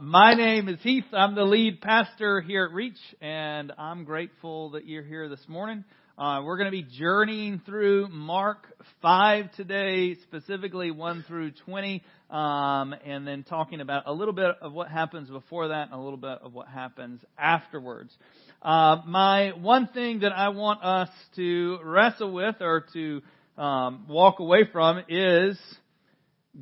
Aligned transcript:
My 0.00 0.34
name 0.34 0.68
is 0.68 0.78
Heath. 0.82 1.04
I'm 1.12 1.34
the 1.34 1.44
lead 1.44 1.80
pastor 1.80 2.40
here 2.40 2.64
at 2.66 2.72
Reach, 2.72 2.98
and 3.20 3.72
I'm 3.78 4.04
grateful 4.04 4.70
that 4.70 4.86
you're 4.86 5.02
here 5.02 5.28
this 5.28 5.44
morning. 5.48 5.84
Uh, 6.18 6.42
we're 6.44 6.58
going 6.58 6.66
to 6.66 6.70
be 6.70 6.82
journeying 6.82 7.62
through 7.64 8.08
Mark 8.08 8.66
5 9.00 9.52
today, 9.52 10.16
specifically 10.24 10.90
1 10.90 11.24
through 11.26 11.52
20, 11.64 12.02
um, 12.30 12.94
and 13.04 13.26
then 13.26 13.42
talking 13.42 13.80
about 13.80 14.02
a 14.06 14.12
little 14.12 14.34
bit 14.34 14.56
of 14.60 14.72
what 14.72 14.88
happens 14.88 15.30
before 15.30 15.68
that 15.68 15.88
and 15.90 15.94
a 15.94 16.02
little 16.02 16.18
bit 16.18 16.40
of 16.42 16.52
what 16.52 16.68
happens 16.68 17.20
afterwards. 17.38 18.12
Uh, 18.60 18.98
my 19.06 19.52
one 19.58 19.88
thing 19.88 20.20
that 20.20 20.32
I 20.32 20.50
want 20.50 20.82
us 20.84 21.08
to 21.36 21.78
wrestle 21.82 22.32
with 22.32 22.56
or 22.60 22.84
to 22.92 23.22
um, 23.56 24.06
walk 24.08 24.40
away 24.40 24.68
from 24.70 25.02
is 25.08 25.58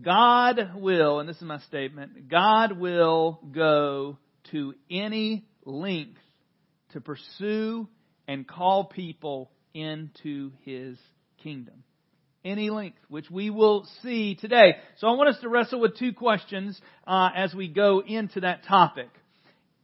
God 0.03 0.73
will, 0.77 1.21
and 1.21 1.29
this 1.29 1.37
is 1.37 1.43
my 1.43 1.61
statement, 1.61 2.29
God 2.29 2.79
will 2.79 3.41
go 3.53 4.19
to 4.51 4.75
any 4.91 5.47
length 5.65 6.19
to 6.93 7.01
pursue 7.01 7.89
and 8.27 8.47
call 8.47 8.85
people 8.85 9.51
into 9.73 10.53
His 10.63 10.99
kingdom. 11.43 11.85
Any 12.45 12.71
length, 12.71 12.99
which 13.09 13.31
we 13.31 13.51
will 13.51 13.87
see 14.03 14.35
today. 14.35 14.77
So 14.99 15.07
I 15.07 15.13
want 15.13 15.31
us 15.31 15.41
to 15.41 15.49
wrestle 15.49 15.81
with 15.81 15.97
two 15.97 16.13
questions 16.13 16.79
uh, 17.07 17.31
as 17.35 17.55
we 17.55 17.69
go 17.69 18.03
into 18.07 18.41
that 18.41 18.65
topic. 18.67 19.09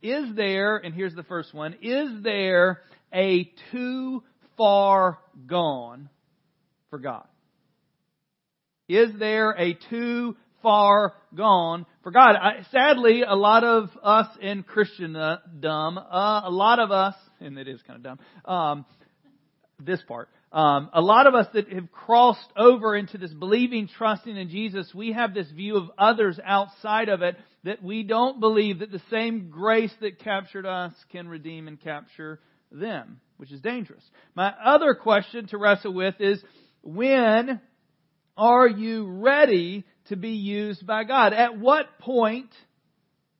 Is 0.02 0.34
there, 0.34 0.76
and 0.76 0.94
here's 0.94 1.14
the 1.14 1.22
first 1.22 1.54
one, 1.54 1.76
is 1.82 2.22
there 2.22 2.82
a 3.12 3.50
too 3.72 4.22
far 4.56 5.18
gone 5.46 6.10
for 6.90 6.98
God? 6.98 7.26
Is 8.90 9.10
there 9.20 9.52
a 9.52 9.74
too 9.88 10.36
far 10.62 11.14
gone 11.32 11.86
for 12.02 12.10
God? 12.10 12.34
I, 12.34 12.66
sadly, 12.72 13.22
a 13.22 13.36
lot 13.36 13.62
of 13.62 13.88
us 14.02 14.26
in 14.40 14.64
Christendom, 14.64 15.16
uh, 15.98 16.40
a 16.44 16.50
lot 16.50 16.80
of 16.80 16.90
us, 16.90 17.14
and 17.38 17.56
it 17.56 17.68
is 17.68 17.80
kind 17.82 17.98
of 17.98 18.02
dumb, 18.02 18.52
um, 18.52 18.84
this 19.78 20.02
part, 20.08 20.28
um, 20.50 20.90
a 20.92 21.00
lot 21.00 21.28
of 21.28 21.36
us 21.36 21.46
that 21.54 21.72
have 21.72 21.92
crossed 21.92 22.52
over 22.56 22.96
into 22.96 23.16
this 23.16 23.32
believing, 23.32 23.88
trusting 23.96 24.36
in 24.36 24.48
Jesus, 24.48 24.92
we 24.92 25.12
have 25.12 25.34
this 25.34 25.48
view 25.52 25.76
of 25.76 25.88
others 25.96 26.40
outside 26.44 27.08
of 27.08 27.22
it 27.22 27.36
that 27.62 27.84
we 27.84 28.02
don't 28.02 28.40
believe 28.40 28.80
that 28.80 28.90
the 28.90 29.02
same 29.08 29.50
grace 29.50 29.94
that 30.00 30.18
captured 30.18 30.66
us 30.66 30.92
can 31.12 31.28
redeem 31.28 31.68
and 31.68 31.80
capture 31.80 32.40
them, 32.72 33.20
which 33.36 33.52
is 33.52 33.60
dangerous. 33.60 34.02
My 34.34 34.52
other 34.64 34.96
question 34.96 35.46
to 35.48 35.58
wrestle 35.58 35.94
with 35.94 36.16
is 36.18 36.42
when 36.82 37.60
are 38.40 38.66
you 38.66 39.06
ready 39.06 39.84
to 40.08 40.16
be 40.16 40.30
used 40.30 40.86
by 40.86 41.04
God? 41.04 41.34
At 41.34 41.58
what 41.58 41.98
point 41.98 42.48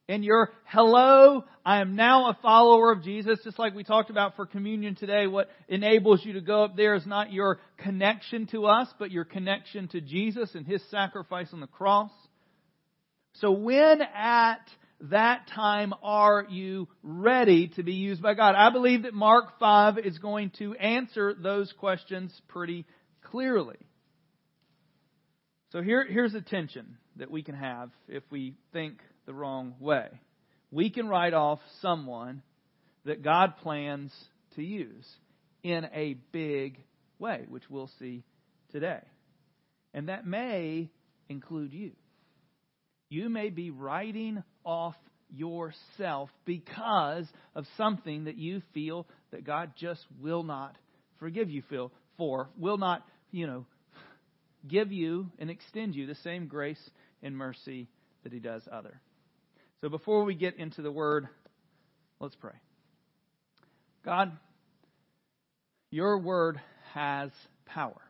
in 0.07 0.23
your 0.23 0.53
hello, 0.67 1.45
I 1.65 1.81
am 1.81 1.97
now 1.97 2.29
a 2.29 2.39
follower 2.43 2.93
of 2.93 3.03
Jesus, 3.03 3.39
just 3.43 3.59
like 3.59 3.75
we 3.75 3.83
talked 3.83 4.11
about 4.11 4.37
for 4.37 4.45
communion 4.45 4.97
today, 4.97 5.27
what 5.27 5.49
enables 5.69 6.23
you 6.23 6.35
to 6.35 6.43
go 6.43 6.65
up 6.65 6.77
there 6.77 6.95
is 6.97 7.07
not 7.07 7.33
your 7.33 7.61
connection 7.79 8.47
to 8.49 8.67
us, 8.67 8.89
but 8.99 9.11
your 9.11 9.25
connection 9.25 9.89
to 9.89 10.03
Jesus 10.03 10.55
and 10.55 10.67
His 10.67 10.83
sacrifice 10.91 11.49
on 11.55 11.61
the 11.61 11.67
cross. 11.67 12.11
So 13.35 13.53
when 13.53 14.03
at 14.03 14.69
that 15.03 15.49
time 15.55 15.95
are 16.03 16.45
you 16.47 16.89
ready 17.03 17.69
to 17.77 17.83
be 17.83 17.95
used 17.95 18.21
by 18.21 18.35
God? 18.35 18.55
I 18.55 18.69
believe 18.69 19.05
that 19.05 19.15
Mark 19.15 19.59
5 19.59 19.97
is 19.97 20.19
going 20.19 20.51
to 20.59 20.75
answer 20.75 21.33
those 21.33 21.73
questions 21.79 22.39
pretty 22.49 22.85
clearly. 23.23 23.79
So 25.73 25.83
here, 25.83 26.05
here's 26.05 26.35
a 26.35 26.41
tension 26.41 26.97
that 27.17 27.31
we 27.31 27.43
can 27.43 27.55
have 27.55 27.91
if 28.09 28.25
we 28.31 28.57
think 28.73 28.99
the 29.27 29.33
wrong 29.33 29.75
way. 29.79 30.09
We 30.73 30.91
can 30.91 31.09
write 31.09 31.33
off 31.33 31.61
someone 31.81 32.43
that 33.05 33.23
God 33.23 33.55
plans 33.63 34.13
to 34.57 34.65
use 34.65 35.07
in 35.63 35.87
a 35.95 36.15
big 36.33 36.83
way, 37.21 37.45
which 37.49 37.63
we'll 37.71 37.91
see 38.01 38.25
today. 38.73 39.01
And 39.95 40.09
that 40.09 40.27
may 40.27 40.91
include 41.29 41.73
you. 41.73 41.93
You 43.09 43.29
may 43.29 43.51
be 43.51 43.71
writing 43.71 44.43
off 44.65 44.97
yourself 45.33 46.31
because 46.45 47.27
of 47.55 47.65
something 47.77 48.25
that 48.25 48.37
you 48.37 48.63
feel 48.75 49.07
that 49.31 49.45
God 49.45 49.73
just 49.79 50.05
will 50.21 50.43
not 50.43 50.75
forgive 51.21 51.49
you 51.49 51.63
for, 52.17 52.49
will 52.57 52.79
not, 52.79 53.07
you 53.31 53.47
know, 53.47 53.67
give 54.67 54.93
you 54.93 55.31
and 55.39 55.51
extend 55.51 55.95
you 55.95 56.07
the 56.07 56.15
same 56.17 56.47
grace 56.47 56.91
and 57.23 57.37
mercy 57.37 57.89
that 58.23 58.33
He 58.33 58.39
does 58.39 58.63
other. 58.71 59.01
So 59.81 59.89
before 59.89 60.25
we 60.25 60.35
get 60.35 60.57
into 60.57 60.83
the 60.83 60.93
Word, 60.93 61.29
let's 62.21 62.37
pray. 62.37 62.55
God, 64.05 64.33
your 65.91 66.19
Word 66.19 66.61
has 66.95 67.31
power. 67.67 68.01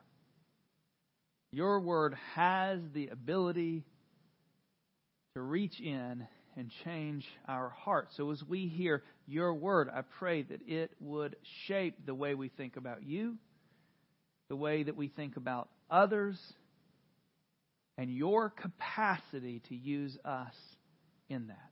Your 1.53 1.81
Word 1.81 2.17
has 2.35 2.81
the 2.93 3.09
ability 3.09 3.85
to 5.35 5.41
reach 5.41 5.81
in 5.81 6.27
and 6.57 6.71
change 6.85 7.25
our 7.49 7.71
hearts. 7.71 8.17
So 8.17 8.31
as 8.33 8.43
we 8.43 8.67
hear 8.67 9.03
your 9.27 9.55
Word, 9.55 9.89
I 9.95 10.03
pray 10.03 10.43
that 10.43 10.61
it 10.67 10.93
would 11.01 11.37
shape 11.67 12.05
the 12.05 12.15
way 12.15 12.35
we 12.35 12.49
think 12.49 12.77
about 12.77 13.05
you, 13.05 13.37
the 14.49 14.57
way 14.57 14.83
that 14.83 14.97
we 14.97 15.09
think 15.09 15.37
about 15.37 15.69
others 15.91 16.39
and 17.99 18.11
your 18.11 18.51
capacity 18.51 19.63
to 19.69 19.75
use 19.75 20.17
us 20.25 20.55
in 21.29 21.49
that. 21.49 21.71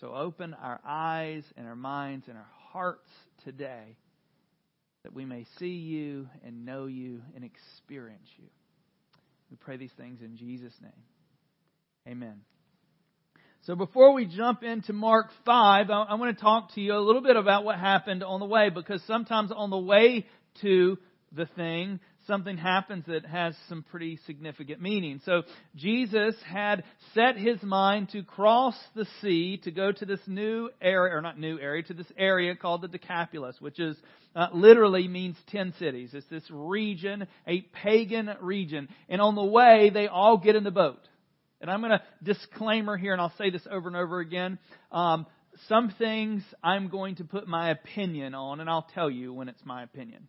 So 0.00 0.14
open 0.14 0.54
our 0.54 0.80
eyes 0.86 1.44
and 1.56 1.66
our 1.66 1.76
minds 1.76 2.26
and 2.28 2.36
our 2.36 2.48
hearts 2.72 3.08
today 3.44 3.96
that 5.02 5.14
we 5.14 5.24
may 5.24 5.46
see 5.58 5.66
you 5.66 6.28
and 6.44 6.64
know 6.64 6.86
you 6.86 7.22
and 7.34 7.44
experience 7.44 8.28
you. 8.36 8.46
We 9.50 9.56
pray 9.56 9.76
these 9.76 9.92
things 9.96 10.20
in 10.22 10.36
Jesus' 10.36 10.74
name. 10.80 10.92
Amen. 12.08 12.40
So 13.64 13.74
before 13.74 14.14
we 14.14 14.24
jump 14.24 14.62
into 14.62 14.92
Mark 14.92 15.26
5, 15.44 15.90
I, 15.90 16.14
want 16.14 16.36
to 16.36 16.42
talk 16.42 16.74
to 16.74 16.80
you 16.80 16.94
a 16.94 16.98
little 16.98 17.20
bit 17.20 17.36
about 17.36 17.64
what 17.64 17.78
happened 17.78 18.22
on 18.22 18.40
the 18.40 18.46
way 18.46 18.70
because 18.70 19.02
sometimes 19.06 19.52
on 19.54 19.68
the 19.68 19.78
way 19.78 20.26
to 20.62 20.98
the 21.32 21.46
thing, 21.46 22.00
something 22.30 22.56
happens 22.56 23.04
that 23.08 23.26
has 23.26 23.56
some 23.68 23.82
pretty 23.82 24.20
significant 24.24 24.80
meaning. 24.80 25.20
So 25.24 25.42
Jesus 25.74 26.36
had 26.46 26.84
set 27.12 27.36
his 27.36 27.60
mind 27.60 28.10
to 28.10 28.22
cross 28.22 28.76
the 28.94 29.04
sea 29.20 29.60
to 29.64 29.72
go 29.72 29.90
to 29.90 30.04
this 30.06 30.20
new 30.28 30.70
area, 30.80 31.16
or 31.16 31.20
not 31.20 31.40
new 31.40 31.58
area, 31.58 31.82
to 31.82 31.94
this 31.94 32.12
area 32.16 32.54
called 32.54 32.82
the 32.82 32.88
Decapolis, 32.88 33.56
which 33.58 33.80
is 33.80 33.96
uh, 34.36 34.46
literally 34.54 35.08
means 35.08 35.36
ten 35.48 35.74
cities. 35.80 36.10
It's 36.12 36.24
this 36.28 36.48
region, 36.50 37.26
a 37.48 37.62
pagan 37.82 38.30
region. 38.40 38.88
And 39.08 39.20
on 39.20 39.34
the 39.34 39.42
way, 39.42 39.90
they 39.92 40.06
all 40.06 40.38
get 40.38 40.54
in 40.54 40.62
the 40.62 40.70
boat. 40.70 41.00
And 41.60 41.68
I'm 41.68 41.80
going 41.80 41.98
to 41.98 42.02
disclaimer 42.22 42.96
here, 42.96 43.12
and 43.12 43.20
I'll 43.20 43.34
say 43.38 43.50
this 43.50 43.66
over 43.68 43.88
and 43.88 43.96
over 43.96 44.20
again. 44.20 44.60
Um, 44.92 45.26
some 45.68 45.92
things 45.98 46.44
I'm 46.62 46.90
going 46.90 47.16
to 47.16 47.24
put 47.24 47.48
my 47.48 47.70
opinion 47.70 48.36
on, 48.36 48.60
and 48.60 48.70
I'll 48.70 48.88
tell 48.94 49.10
you 49.10 49.32
when 49.32 49.48
it's 49.48 49.64
my 49.64 49.82
opinion. 49.82 50.28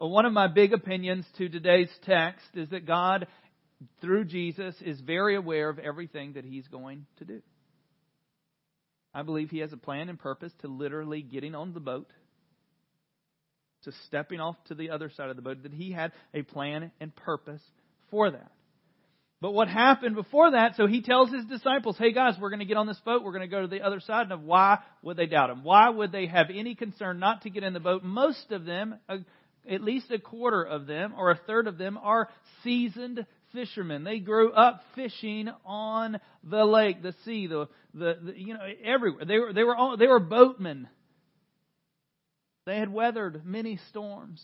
Uh, 0.00 0.06
one 0.06 0.26
of 0.26 0.32
my 0.32 0.46
big 0.46 0.72
opinions 0.72 1.26
to 1.38 1.48
today's 1.48 1.90
text 2.04 2.46
is 2.54 2.68
that 2.70 2.86
God, 2.86 3.26
through 4.00 4.24
Jesus, 4.24 4.74
is 4.80 5.00
very 5.00 5.36
aware 5.36 5.68
of 5.68 5.78
everything 5.78 6.34
that 6.34 6.44
He's 6.44 6.66
going 6.68 7.06
to 7.18 7.24
do. 7.24 7.42
I 9.12 9.22
believe 9.22 9.50
He 9.50 9.58
has 9.58 9.72
a 9.72 9.76
plan 9.76 10.08
and 10.08 10.18
purpose 10.18 10.52
to 10.60 10.68
literally 10.68 11.22
getting 11.22 11.54
on 11.54 11.74
the 11.74 11.80
boat, 11.80 12.10
to 13.84 13.92
stepping 14.06 14.40
off 14.40 14.56
to 14.66 14.74
the 14.74 14.90
other 14.90 15.10
side 15.10 15.30
of 15.30 15.36
the 15.36 15.42
boat, 15.42 15.62
that 15.64 15.72
He 15.72 15.90
had 15.90 16.12
a 16.32 16.42
plan 16.42 16.92
and 17.00 17.14
purpose 17.14 17.62
for 18.10 18.30
that. 18.30 18.52
But 19.40 19.52
what 19.52 19.68
happened 19.68 20.16
before 20.16 20.50
that, 20.50 20.74
so 20.76 20.88
he 20.88 21.00
tells 21.00 21.30
his 21.30 21.44
disciples, 21.44 21.96
hey 21.96 22.12
guys, 22.12 22.34
we're 22.40 22.50
going 22.50 22.58
to 22.58 22.64
get 22.64 22.76
on 22.76 22.88
this 22.88 23.00
boat, 23.04 23.22
we're 23.22 23.32
going 23.32 23.42
to 23.42 23.46
go 23.48 23.62
to 23.62 23.68
the 23.68 23.82
other 23.82 24.00
side. 24.00 24.30
And 24.30 24.46
why 24.46 24.78
would 25.02 25.16
they 25.16 25.26
doubt 25.26 25.50
him? 25.50 25.62
Why 25.62 25.88
would 25.88 26.10
they 26.10 26.26
have 26.26 26.48
any 26.52 26.74
concern 26.74 27.20
not 27.20 27.42
to 27.42 27.50
get 27.50 27.62
in 27.62 27.72
the 27.72 27.78
boat? 27.78 28.02
Most 28.02 28.50
of 28.50 28.64
them, 28.64 28.96
uh, 29.08 29.18
at 29.68 29.82
least 29.82 30.10
a 30.10 30.18
quarter 30.18 30.62
of 30.62 30.86
them 30.86 31.14
or 31.16 31.30
a 31.30 31.40
third 31.46 31.66
of 31.66 31.78
them 31.78 31.98
are 31.98 32.28
seasoned 32.62 33.26
fishermen. 33.52 34.04
They 34.04 34.18
grew 34.18 34.52
up 34.52 34.82
fishing 34.94 35.48
on 35.64 36.18
the 36.44 36.64
lake, 36.64 37.02
the 37.02 37.14
sea, 37.24 37.46
the, 37.46 37.68
the, 37.94 38.18
the 38.22 38.38
you 38.38 38.54
know 38.54 38.60
everywhere. 38.84 39.24
They 39.24 39.38
were 39.38 39.52
they 39.52 39.64
were 39.64 39.76
all, 39.76 39.96
they 39.96 40.06
were 40.06 40.20
boatmen. 40.20 40.88
They 42.66 42.78
had 42.78 42.92
weathered 42.92 43.46
many 43.46 43.78
storms. 43.88 44.42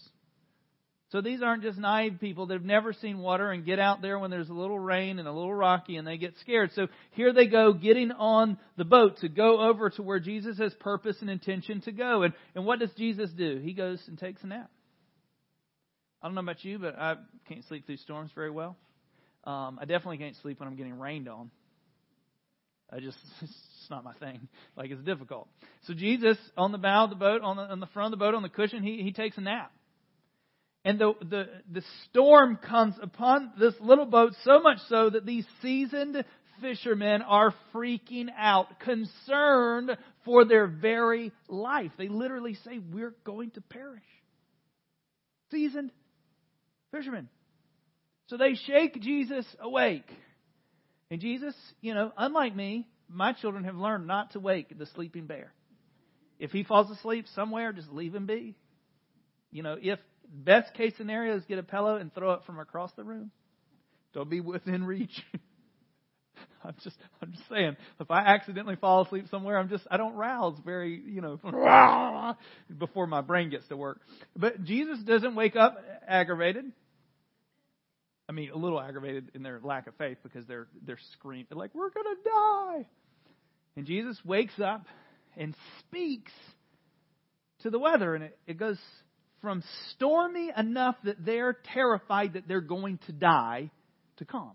So 1.14 1.20
these 1.20 1.42
aren't 1.42 1.62
just 1.62 1.78
naive 1.78 2.18
people 2.20 2.46
that 2.46 2.54
have 2.54 2.64
never 2.64 2.92
seen 2.92 3.18
water 3.18 3.52
and 3.52 3.64
get 3.64 3.78
out 3.78 4.02
there 4.02 4.18
when 4.18 4.32
there's 4.32 4.48
a 4.48 4.54
little 4.54 4.78
rain 4.78 5.20
and 5.20 5.28
a 5.28 5.32
little 5.32 5.54
rocky 5.54 5.96
and 5.96 6.04
they 6.04 6.16
get 6.16 6.34
scared. 6.40 6.70
So 6.74 6.88
here 7.12 7.32
they 7.32 7.46
go 7.46 7.72
getting 7.72 8.10
on 8.10 8.58
the 8.76 8.84
boat 8.84 9.18
to 9.18 9.28
go 9.28 9.60
over 9.60 9.90
to 9.90 10.02
where 10.02 10.18
Jesus 10.18 10.58
has 10.58 10.74
purpose 10.80 11.16
and 11.20 11.30
intention 11.30 11.82
to 11.82 11.92
go. 11.92 12.22
And, 12.22 12.34
and 12.56 12.64
what 12.66 12.80
does 12.80 12.90
Jesus 12.96 13.30
do? 13.30 13.60
He 13.62 13.74
goes 13.74 14.02
and 14.08 14.18
takes 14.18 14.42
a 14.42 14.48
nap. 14.48 14.70
I 16.24 16.26
don't 16.26 16.36
know 16.36 16.40
about 16.40 16.64
you, 16.64 16.78
but 16.78 16.98
I 16.98 17.16
can't 17.46 17.62
sleep 17.66 17.84
through 17.84 17.98
storms 17.98 18.30
very 18.34 18.50
well. 18.50 18.78
Um, 19.44 19.78
I 19.78 19.84
definitely 19.84 20.16
can't 20.16 20.34
sleep 20.40 20.58
when 20.58 20.66
I'm 20.66 20.74
getting 20.74 20.98
rained 20.98 21.28
on. 21.28 21.50
I 22.90 23.00
just 23.00 23.18
it's 23.42 23.90
not 23.90 24.04
my 24.04 24.14
thing. 24.14 24.48
Like 24.74 24.90
it's 24.90 25.04
difficult. 25.04 25.48
So 25.82 25.92
Jesus 25.92 26.38
on 26.56 26.72
the 26.72 26.78
bow 26.78 27.04
of 27.04 27.10
the 27.10 27.16
boat, 27.16 27.42
on 27.42 27.58
the 27.58 27.64
on 27.64 27.78
the 27.78 27.88
front 27.88 28.14
of 28.14 28.18
the 28.18 28.24
boat, 28.24 28.34
on 28.34 28.42
the 28.42 28.48
cushion, 28.48 28.82
he 28.82 29.02
he 29.02 29.12
takes 29.12 29.36
a 29.36 29.42
nap. 29.42 29.70
And 30.86 30.98
the, 30.98 31.12
the, 31.20 31.44
the 31.70 31.82
storm 32.08 32.58
comes 32.58 32.94
upon 33.00 33.52
this 33.58 33.72
little 33.80 34.04
boat 34.04 34.34
so 34.44 34.60
much 34.60 34.78
so 34.88 35.08
that 35.08 35.24
these 35.24 35.46
seasoned 35.62 36.24
fishermen 36.60 37.22
are 37.22 37.54
freaking 37.74 38.28
out, 38.36 38.80
concerned 38.80 39.96
for 40.26 40.44
their 40.44 40.66
very 40.66 41.32
life. 41.48 41.90
They 41.96 42.08
literally 42.08 42.54
say, 42.66 42.78
We're 42.78 43.14
going 43.24 43.50
to 43.52 43.60
perish. 43.62 44.02
Seasoned 45.50 45.90
fishermen. 46.94 47.28
So 48.26 48.36
they 48.36 48.54
shake 48.54 49.00
Jesus 49.00 49.44
awake. 49.60 50.08
And 51.10 51.20
Jesus, 51.20 51.54
you 51.80 51.94
know, 51.94 52.12
unlike 52.16 52.54
me, 52.56 52.86
my 53.08 53.32
children 53.32 53.64
have 53.64 53.76
learned 53.76 54.06
not 54.06 54.32
to 54.32 54.40
wake 54.40 54.76
the 54.78 54.86
sleeping 54.86 55.26
bear. 55.26 55.52
If 56.38 56.50
he 56.50 56.64
falls 56.64 56.90
asleep 56.90 57.26
somewhere, 57.34 57.72
just 57.72 57.90
leave 57.90 58.14
him 58.14 58.26
be. 58.26 58.56
You 59.50 59.62
know, 59.62 59.76
if 59.80 59.98
best 60.28 60.74
case 60.74 60.94
scenario 60.96 61.36
is 61.36 61.44
get 61.44 61.58
a 61.58 61.62
pillow 61.62 61.96
and 61.96 62.12
throw 62.14 62.32
it 62.32 62.40
from 62.46 62.58
across 62.58 62.90
the 62.96 63.04
room. 63.04 63.30
Don't 64.12 64.30
be 64.30 64.40
within 64.40 64.84
reach. 64.84 65.22
I'm 66.64 66.74
just 66.82 66.96
I'm 67.20 67.32
just 67.32 67.48
saying, 67.48 67.76
if 68.00 68.10
I 68.10 68.20
accidentally 68.20 68.76
fall 68.76 69.02
asleep 69.04 69.26
somewhere, 69.30 69.58
I'm 69.58 69.68
just 69.68 69.86
I 69.90 69.96
don't 69.96 70.14
rouse 70.14 70.56
very, 70.64 71.00
you 71.06 71.20
know, 71.20 72.34
before 72.78 73.06
my 73.06 73.20
brain 73.20 73.50
gets 73.50 73.68
to 73.68 73.76
work. 73.76 74.00
But 74.34 74.64
Jesus 74.64 74.98
doesn't 75.00 75.34
wake 75.34 75.56
up 75.56 75.76
aggravated. 76.08 76.64
I 78.28 78.32
mean, 78.32 78.50
a 78.50 78.56
little 78.56 78.80
aggravated 78.80 79.30
in 79.34 79.42
their 79.42 79.60
lack 79.62 79.86
of 79.86 79.94
faith 79.96 80.18
because 80.22 80.46
they're 80.46 80.66
they're 80.86 80.98
screaming 81.14 81.46
like 81.50 81.74
we're 81.74 81.90
going 81.90 82.06
to 82.16 82.30
die. 82.30 82.88
And 83.76 83.86
Jesus 83.86 84.18
wakes 84.24 84.58
up 84.60 84.86
and 85.36 85.54
speaks 85.80 86.32
to 87.62 87.70
the 87.70 87.78
weather 87.78 88.14
and 88.14 88.24
it, 88.24 88.38
it 88.46 88.58
goes 88.58 88.78
from 89.40 89.62
stormy 89.90 90.50
enough 90.56 90.96
that 91.04 91.24
they're 91.24 91.56
terrified 91.74 92.34
that 92.34 92.48
they're 92.48 92.60
going 92.60 92.98
to 93.06 93.12
die 93.12 93.70
to 94.16 94.24
calm. 94.24 94.52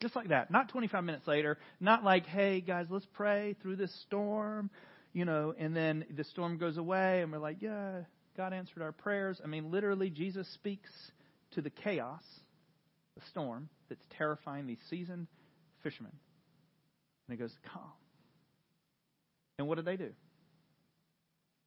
Just 0.00 0.16
like 0.16 0.28
that. 0.28 0.50
Not 0.50 0.70
25 0.70 1.04
minutes 1.04 1.26
later. 1.28 1.58
Not 1.80 2.02
like, 2.02 2.24
hey, 2.24 2.62
guys, 2.62 2.86
let's 2.88 3.06
pray 3.12 3.56
through 3.60 3.76
this 3.76 3.94
storm, 4.06 4.70
you 5.12 5.26
know, 5.26 5.52
and 5.58 5.76
then 5.76 6.06
the 6.16 6.24
storm 6.24 6.56
goes 6.56 6.78
away 6.78 7.20
and 7.20 7.30
we're 7.30 7.38
like, 7.38 7.58
yeah, 7.60 8.00
God 8.36 8.54
answered 8.54 8.82
our 8.82 8.92
prayers. 8.92 9.38
I 9.44 9.46
mean, 9.46 9.70
literally, 9.70 10.08
Jesus 10.08 10.48
speaks 10.54 10.88
to 11.52 11.60
the 11.60 11.68
chaos, 11.68 12.22
storm 13.30 13.68
that's 13.88 14.04
terrifying 14.16 14.66
these 14.66 14.80
seasoned 14.88 15.26
fishermen. 15.82 16.12
And 17.28 17.38
he 17.38 17.42
goes, 17.42 17.54
calm. 17.72 17.92
And 19.58 19.68
what 19.68 19.76
do 19.76 19.82
they 19.82 19.96
do? 19.96 20.10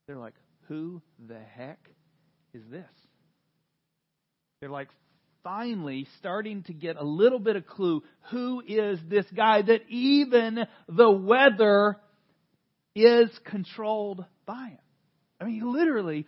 They're 0.07 0.17
like, 0.17 0.33
who 0.67 1.01
the 1.27 1.39
heck 1.39 1.79
is 2.53 2.63
this? 2.69 2.89
They're 4.59 4.69
like 4.69 4.89
finally 5.43 6.07
starting 6.19 6.63
to 6.63 6.73
get 6.73 6.95
a 6.95 7.03
little 7.03 7.39
bit 7.39 7.55
of 7.55 7.65
clue. 7.67 8.03
Who 8.31 8.61
is 8.65 8.99
this 9.07 9.25
guy 9.35 9.61
that 9.61 9.81
even 9.89 10.65
the 10.87 11.11
weather 11.11 11.97
is 12.95 13.29
controlled 13.45 14.25
by 14.45 14.69
him? 14.69 14.77
I 15.39 15.45
mean, 15.45 15.55
he 15.55 15.61
literally 15.61 16.25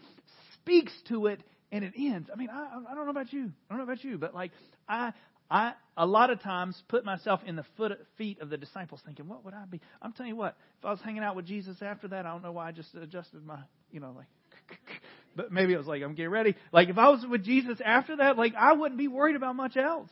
speaks 0.53 0.91
to 1.09 1.27
it 1.27 1.41
and 1.75 1.83
it 1.83 1.93
ends. 1.97 2.29
I 2.31 2.37
mean, 2.37 2.49
I, 2.49 2.79
I 2.89 2.95
don't 2.95 3.03
know 3.03 3.11
about 3.11 3.33
you. 3.33 3.51
I 3.69 3.73
don't 3.73 3.79
know 3.79 3.91
about 3.91 4.01
you, 4.01 4.17
but 4.17 4.33
like, 4.33 4.51
I, 4.87 5.11
I, 5.51 5.73
a 5.97 6.05
lot 6.05 6.29
of 6.29 6.41
times 6.41 6.81
put 6.87 7.03
myself 7.03 7.41
in 7.45 7.57
the 7.57 7.65
foot, 7.75 7.91
feet 8.17 8.39
of 8.39 8.49
the 8.49 8.55
disciples 8.55 9.01
thinking, 9.05 9.27
what 9.27 9.43
would 9.43 9.53
I 9.53 9.65
be? 9.65 9.81
I'm 10.01 10.13
telling 10.13 10.29
you 10.29 10.37
what, 10.37 10.55
if 10.79 10.85
I 10.85 10.91
was 10.91 11.01
hanging 11.03 11.21
out 11.21 11.35
with 11.35 11.45
Jesus 11.45 11.75
after 11.81 12.07
that, 12.07 12.25
I 12.25 12.31
don't 12.31 12.43
know 12.43 12.53
why 12.53 12.69
I 12.69 12.71
just 12.71 12.95
adjusted 12.95 13.45
my, 13.45 13.59
you 13.91 13.99
know, 13.99 14.13
like, 14.15 14.27
but 15.35 15.51
maybe 15.51 15.73
it 15.73 15.77
was 15.77 15.85
like, 15.85 16.01
I'm 16.01 16.15
getting 16.15 16.31
ready. 16.31 16.55
Like, 16.71 16.87
if 16.87 16.97
I 16.97 17.09
was 17.09 17.25
with 17.29 17.43
Jesus 17.43 17.77
after 17.83 18.15
that, 18.17 18.37
like, 18.37 18.53
I 18.55 18.71
wouldn't 18.71 18.97
be 18.97 19.09
worried 19.09 19.35
about 19.35 19.57
much 19.57 19.75
else. 19.75 20.11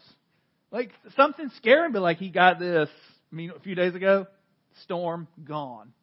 Like, 0.70 0.92
something 1.16 1.50
scaring, 1.56 1.94
but 1.94 2.02
like, 2.02 2.18
he 2.18 2.28
got 2.28 2.60
this. 2.60 2.90
I 3.32 3.36
mean, 3.36 3.52
a 3.56 3.60
few 3.62 3.76
days 3.76 3.96
ago, 3.96 4.28
storm 4.84 5.30
gone. 5.46 5.94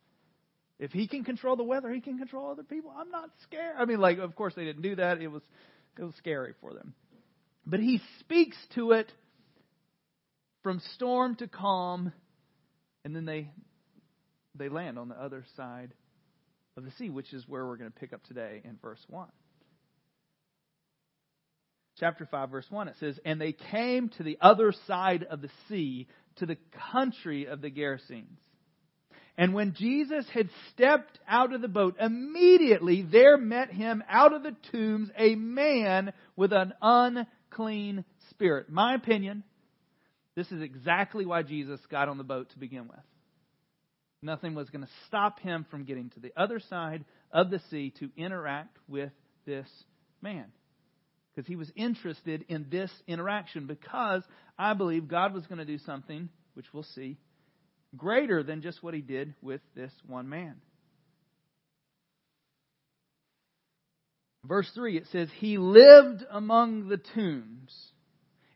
If 0.80 0.92
he 0.92 1.06
can 1.06 1.24
control 1.24 1.56
the 1.56 1.62
weather, 1.62 1.92
he 1.92 2.00
can 2.00 2.16
control 2.16 2.50
other 2.50 2.62
people. 2.62 2.90
I'm 2.96 3.10
not 3.10 3.28
scared. 3.42 3.76
I 3.78 3.84
mean, 3.84 4.00
like, 4.00 4.16
of 4.16 4.34
course 4.34 4.54
they 4.56 4.64
didn't 4.64 4.80
do 4.80 4.96
that. 4.96 5.20
It 5.20 5.28
was, 5.28 5.42
it 5.98 6.02
was 6.02 6.14
scary 6.16 6.54
for 6.62 6.72
them. 6.72 6.94
But 7.66 7.80
he 7.80 8.00
speaks 8.20 8.56
to 8.76 8.92
it 8.92 9.12
from 10.62 10.80
storm 10.94 11.34
to 11.36 11.48
calm, 11.48 12.14
and 13.04 13.14
then 13.14 13.26
they, 13.26 13.50
they 14.54 14.70
land 14.70 14.98
on 14.98 15.10
the 15.10 15.22
other 15.22 15.44
side 15.54 15.92
of 16.78 16.84
the 16.86 16.90
sea, 16.92 17.10
which 17.10 17.34
is 17.34 17.46
where 17.46 17.66
we're 17.66 17.76
going 17.76 17.92
to 17.92 18.00
pick 18.00 18.14
up 18.14 18.24
today 18.24 18.62
in 18.64 18.78
verse 18.80 19.04
1. 19.08 19.28
Chapter 21.98 22.24
5, 22.24 22.50
verse 22.50 22.66
1, 22.70 22.88
it 22.88 22.94
says, 23.00 23.20
And 23.26 23.38
they 23.38 23.52
came 23.52 24.08
to 24.16 24.22
the 24.22 24.38
other 24.40 24.72
side 24.86 25.24
of 25.24 25.42
the 25.42 25.50
sea, 25.68 26.08
to 26.36 26.46
the 26.46 26.56
country 26.90 27.44
of 27.44 27.60
the 27.60 27.70
Gerasenes. 27.70 28.38
And 29.38 29.54
when 29.54 29.74
Jesus 29.74 30.26
had 30.34 30.50
stepped 30.72 31.18
out 31.26 31.54
of 31.54 31.62
the 31.62 31.68
boat, 31.68 31.96
immediately 32.00 33.02
there 33.02 33.38
met 33.38 33.70
him 33.70 34.02
out 34.08 34.34
of 34.34 34.42
the 34.42 34.54
tombs 34.70 35.08
a 35.16 35.34
man 35.34 36.12
with 36.36 36.52
an 36.52 36.74
unclean 36.82 38.04
spirit. 38.30 38.70
My 38.70 38.94
opinion, 38.94 39.44
this 40.36 40.50
is 40.52 40.62
exactly 40.62 41.24
why 41.24 41.42
Jesus 41.42 41.80
got 41.90 42.08
on 42.08 42.18
the 42.18 42.24
boat 42.24 42.50
to 42.50 42.58
begin 42.58 42.88
with. 42.88 43.00
Nothing 44.22 44.54
was 44.54 44.68
going 44.68 44.84
to 44.84 44.90
stop 45.06 45.40
him 45.40 45.64
from 45.70 45.84
getting 45.84 46.10
to 46.10 46.20
the 46.20 46.32
other 46.36 46.60
side 46.60 47.04
of 47.32 47.50
the 47.50 47.60
sea 47.70 47.94
to 48.00 48.10
interact 48.16 48.76
with 48.86 49.12
this 49.46 49.66
man. 50.20 50.46
Because 51.34 51.48
he 51.48 51.56
was 51.56 51.70
interested 51.74 52.44
in 52.48 52.66
this 52.70 52.90
interaction, 53.06 53.66
because 53.66 54.22
I 54.58 54.74
believe 54.74 55.08
God 55.08 55.32
was 55.32 55.46
going 55.46 55.58
to 55.58 55.64
do 55.64 55.78
something, 55.78 56.28
which 56.54 56.66
we'll 56.72 56.82
see, 56.82 57.16
greater 57.96 58.42
than 58.42 58.62
just 58.62 58.82
what 58.82 58.94
he 58.94 59.00
did 59.00 59.34
with 59.42 59.60
this 59.74 59.92
one 60.06 60.28
man. 60.28 60.56
Verse 64.44 64.70
3, 64.74 64.96
it 64.96 65.06
says, 65.12 65.28
He 65.38 65.58
lived 65.58 66.24
among 66.30 66.88
the 66.88 66.96
tombs 66.96 67.90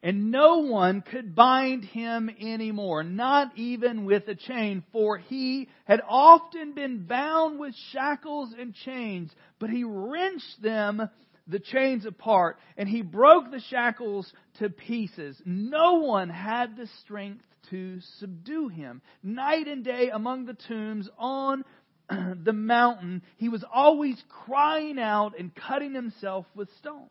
and 0.05 0.31
no 0.31 0.59
one 0.59 1.01
could 1.01 1.35
bind 1.35 1.83
him 1.83 2.29
anymore, 2.39 3.03
not 3.03 3.57
even 3.57 4.05
with 4.05 4.29
a 4.29 4.35
chain, 4.35 4.85
for 4.93 5.17
he 5.17 5.67
had 5.87 6.03
often 6.07 6.75
been 6.75 7.07
bound 7.07 7.59
with 7.59 7.75
shackles 7.91 8.55
and 8.59 8.75
chains, 8.75 9.33
but 9.59 9.71
he 9.71 9.83
wrenched 9.83 10.61
them, 10.61 11.09
the 11.47 11.59
chains 11.59 12.05
apart, 12.05 12.59
and 12.77 12.87
he 12.87 13.01
broke 13.01 13.51
the 13.51 13.63
shackles 13.71 14.31
to 14.59 14.69
pieces. 14.69 15.41
No 15.47 16.01
one 16.01 16.29
had 16.29 16.77
the 16.77 16.89
strength 17.01 17.47
to 17.71 18.01
subdue 18.19 18.69
him. 18.69 19.03
Night 19.23 19.69
and 19.69 19.85
day 19.85 20.11
among 20.11 20.47
the 20.47 20.55
tombs 20.55 21.09
on 21.19 21.65
the 22.45 22.53
mountain, 22.53 23.23
he 23.37 23.49
was 23.49 23.65
always 23.73 24.23
crying 24.29 24.99
out 24.99 25.39
and 25.39 25.55
cutting 25.55 25.95
himself 25.95 26.47
with 26.55 26.69
stones. 26.79 27.11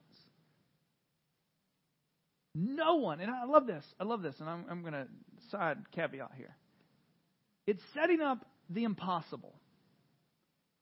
No 2.56 2.96
one, 2.98 3.20
and 3.20 3.32
I 3.32 3.46
love 3.46 3.66
this, 3.66 3.84
I 4.00 4.04
love 4.04 4.22
this, 4.22 4.36
and 4.40 4.48
I'm, 4.48 4.66
I'm 4.70 4.82
going 4.82 4.94
to 4.94 5.08
side 5.50 5.78
caveat 5.92 6.32
here. 6.38 6.56
It's 7.66 7.82
setting 7.94 8.22
up 8.22 8.46
the 8.70 8.84
impossible. 8.84 9.56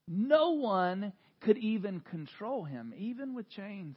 No 0.08 0.51
one 0.51 1.13
could 1.42 1.58
even 1.58 2.01
control 2.01 2.66
him, 2.66 2.94
even 2.98 3.34
with 3.34 3.50
chains, 3.50 3.96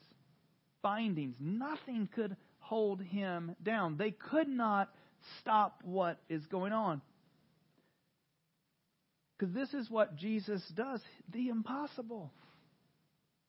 bindings. 0.83 1.35
Nothing 1.41 2.09
could 2.15 2.37
hold 2.59 3.03
him 3.03 3.57
down. 3.63 3.97
They 3.97 4.13
could 4.13 4.49
not 4.49 4.93
stop 5.41 5.81
what 5.85 6.19
is 6.29 6.45
going 6.47 6.73
on. 6.73 7.01
Because 9.39 9.55
this 9.55 9.75
is 9.75 9.91
what 9.91 10.17
Jesus 10.17 10.63
does 10.75 11.01
the 11.33 11.49
impossible. 11.49 12.33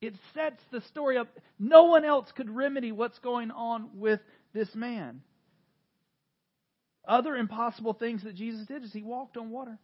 It 0.01 0.13
sets 0.34 0.62
the 0.72 0.82
story 0.82 1.17
up. 1.17 1.27
No 1.60 1.86
one 1.86 2.05
else 2.05 2.27
could 2.36 2.50
remedy 2.50 2.91
what's 2.91 3.20
going 3.20 3.51
on 3.51 3.89
with 3.96 4.20
this 4.53 4.74
man. 4.75 5.22
Other 7.08 7.36
impossible 7.36 7.94
things 7.94 8.24
that 8.24 8.36
Jesus 8.36 8.65
did 8.67 8.84
is 8.84 8.91
he 8.91 9.03
walked 9.03 9.38
on 9.38 9.51
water. 9.51 9.77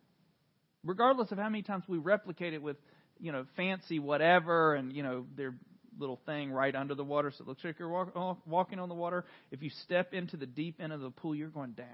Regardless 0.83 1.31
of 1.31 1.37
how 1.37 1.49
many 1.49 1.61
times 1.61 1.83
we 1.87 1.99
replicate 1.99 2.53
it 2.53 2.61
with, 2.61 2.77
you 3.19 3.31
know, 3.31 3.45
fancy 3.55 3.99
whatever 3.99 4.73
and, 4.73 4.91
you 4.91 5.03
know, 5.03 5.25
their 5.37 5.53
little 5.99 6.19
thing 6.25 6.51
right 6.51 6.75
under 6.75 6.95
the 6.95 7.03
water 7.03 7.31
so 7.31 7.43
it 7.43 7.47
looks 7.47 7.63
like 7.63 7.77
you're 7.79 7.89
walk, 7.89 8.37
walking 8.45 8.79
on 8.79 8.89
the 8.89 8.95
water. 8.95 9.25
If 9.51 9.61
you 9.61 9.69
step 9.69 10.13
into 10.13 10.37
the 10.37 10.45
deep 10.45 10.79
end 10.79 10.93
of 10.93 11.01
the 11.01 11.09
pool, 11.09 11.35
you're 11.35 11.49
going 11.49 11.71
down. 11.71 11.87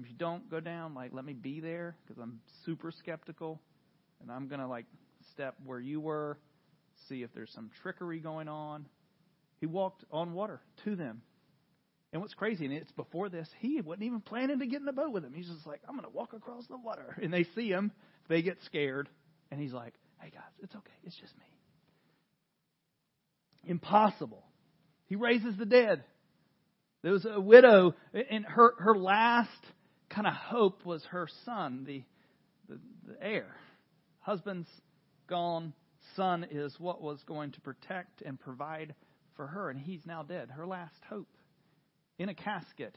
If 0.00 0.08
you 0.08 0.16
don't 0.16 0.50
go 0.50 0.58
down, 0.58 0.94
like, 0.94 1.12
let 1.12 1.24
me 1.24 1.34
be 1.34 1.60
there 1.60 1.94
because 2.04 2.20
I'm 2.20 2.40
super 2.64 2.90
skeptical 2.90 3.60
and 4.20 4.30
I'm 4.30 4.48
to, 4.48 4.66
like, 4.66 4.86
step 5.32 5.54
where 5.64 5.78
you 5.78 6.00
were, 6.00 6.38
see 7.08 7.22
if 7.22 7.32
there's 7.32 7.52
some 7.52 7.70
trickery 7.82 8.18
going 8.18 8.48
on. 8.48 8.86
He 9.60 9.66
walked 9.66 10.04
on 10.10 10.32
water 10.32 10.60
to 10.84 10.96
them. 10.96 11.22
And 12.12 12.20
what's 12.20 12.34
crazy, 12.34 12.64
and 12.64 12.74
it's 12.74 12.92
before 12.92 13.28
this, 13.28 13.48
he 13.58 13.80
wasn't 13.80 14.04
even 14.04 14.20
planning 14.20 14.60
to 14.60 14.66
get 14.66 14.80
in 14.80 14.86
the 14.86 14.92
boat 14.92 15.12
with 15.12 15.24
him. 15.24 15.32
He's 15.32 15.48
just 15.48 15.66
like, 15.66 15.80
I'm 15.88 15.96
going 15.96 16.08
to 16.08 16.16
walk 16.16 16.32
across 16.32 16.66
the 16.66 16.76
water. 16.76 17.16
And 17.20 17.32
they 17.32 17.44
see 17.56 17.68
him, 17.68 17.90
they 18.28 18.42
get 18.42 18.58
scared, 18.64 19.08
and 19.50 19.60
he's 19.60 19.72
like, 19.72 19.94
hey 20.20 20.30
guys, 20.30 20.42
it's 20.62 20.74
okay, 20.74 20.92
it's 21.02 21.16
just 21.16 21.36
me. 21.38 21.44
Impossible. 23.66 24.44
He 25.06 25.16
raises 25.16 25.56
the 25.56 25.66
dead. 25.66 26.04
There 27.02 27.12
was 27.12 27.26
a 27.26 27.40
widow, 27.40 27.94
and 28.30 28.44
her, 28.46 28.74
her 28.78 28.96
last 28.96 29.50
kind 30.08 30.26
of 30.26 30.32
hope 30.32 30.86
was 30.86 31.04
her 31.10 31.28
son, 31.44 31.84
the, 31.86 32.02
the, 32.68 32.80
the 33.06 33.22
heir. 33.22 33.54
Husband's 34.20 34.68
gone, 35.28 35.74
son 36.16 36.46
is 36.50 36.74
what 36.78 37.02
was 37.02 37.18
going 37.26 37.52
to 37.52 37.60
protect 37.60 38.22
and 38.22 38.40
provide 38.40 38.94
for 39.36 39.46
her, 39.46 39.68
and 39.68 39.78
he's 39.78 40.00
now 40.06 40.22
dead. 40.22 40.50
Her 40.50 40.66
last 40.66 40.94
hope. 41.08 41.28
In 42.18 42.28
a 42.28 42.34
casket, 42.34 42.96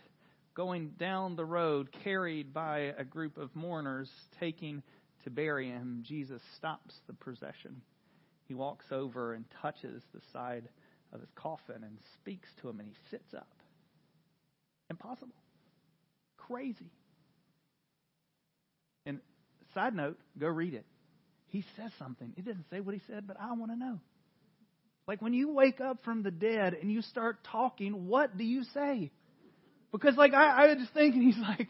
going 0.54 0.90
down 1.00 1.36
the 1.36 1.46
road, 1.46 1.90
carried 2.04 2.54
by 2.54 2.94
a 2.98 3.04
group 3.04 3.38
of 3.38 3.56
mourners, 3.56 4.10
taking 4.40 4.84
to 5.24 5.30
bury 5.30 5.70
him. 5.70 6.04
Jesus 6.08 6.42
stops 6.58 6.94
the 7.08 7.14
procession. 7.14 7.82
He 8.48 8.54
walks 8.54 8.86
over 8.92 9.34
and 9.34 9.46
touches 9.62 10.02
the 10.14 10.22
side 10.34 10.68
of 11.14 11.20
his 11.20 11.30
coffin 11.36 11.84
and 11.84 11.98
speaks 12.22 12.48
to 12.62 12.70
him, 12.70 12.80
and 12.80 12.88
he 12.88 12.96
sits 13.12 13.34
up. 13.34 13.48
Impossible. 14.90 15.36
Crazy. 16.38 16.92
And 19.06 19.20
side 19.74 19.96
note, 19.96 20.18
go 20.40 20.48
read 20.48 20.74
it. 20.74 20.86
He 21.50 21.64
says 21.76 21.92
something. 22.00 22.34
He 22.36 22.42
doesn't 22.42 22.66
say 22.70 22.80
what 22.80 22.94
he 22.94 23.02
said, 23.08 23.26
but 23.28 23.38
I 23.40 23.54
want 23.54 23.72
to 23.72 23.78
know. 23.78 24.00
Like 25.08 25.22
when 25.22 25.34
you 25.34 25.54
wake 25.54 25.80
up 25.80 26.04
from 26.04 26.24
the 26.24 26.32
dead 26.32 26.74
and 26.74 26.92
you 26.92 27.02
start 27.02 27.38
talking, 27.52 28.08
what 28.08 28.38
do 28.38 28.44
you 28.44 28.64
say? 28.74 29.12
Because 29.92 30.16
like 30.18 30.34
I, 30.34 30.64
I 30.64 30.68
was 30.68 30.78
just 30.80 30.94
thinking, 30.94 31.22
he's 31.22 31.38
like, 31.38 31.70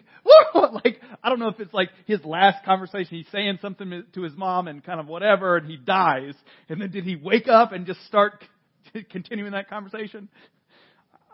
like 0.84 1.02
I 1.24 1.30
don't 1.30 1.40
know 1.40 1.50
if 1.50 1.60
it's 1.60 1.74
like 1.74 1.90
his 2.06 2.24
last 2.26 2.66
conversation. 2.66 3.18
He's 3.18 3.32
saying 3.32 3.60
something 3.62 4.04
to 4.14 4.22
his 4.22 4.36
mom 4.36 4.68
and 4.68 4.84
kind 4.84 5.00
of 5.00 5.08
whatever, 5.08 5.58
and 5.58 5.70
he 5.70 5.78
dies. 5.78 6.34
And 6.70 6.82
then 6.82 6.92
did 6.92 7.04
he 7.04 7.16
wake 7.16 7.48
up 7.48 7.72
and 7.72 7.86
just 7.86 8.04
start 8.08 8.44
continuing 9.12 9.52
that 9.52 9.70
conversation? 9.70 10.30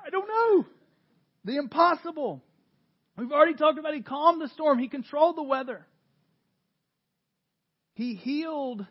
I 0.06 0.10
don't 0.10 0.28
know. 0.28 0.66
The 1.46 1.58
impossible. 1.58 2.42
We've 3.18 3.32
already 3.32 3.54
talked 3.54 3.80
about 3.80 3.94
he 3.94 4.02
calmed 4.02 4.42
the 4.42 4.50
storm. 4.50 4.80
He 4.80 4.88
controlled 4.88 5.38
the 5.38 5.44
weather. 5.44 5.86
He 7.96 8.16
healed 8.16 8.86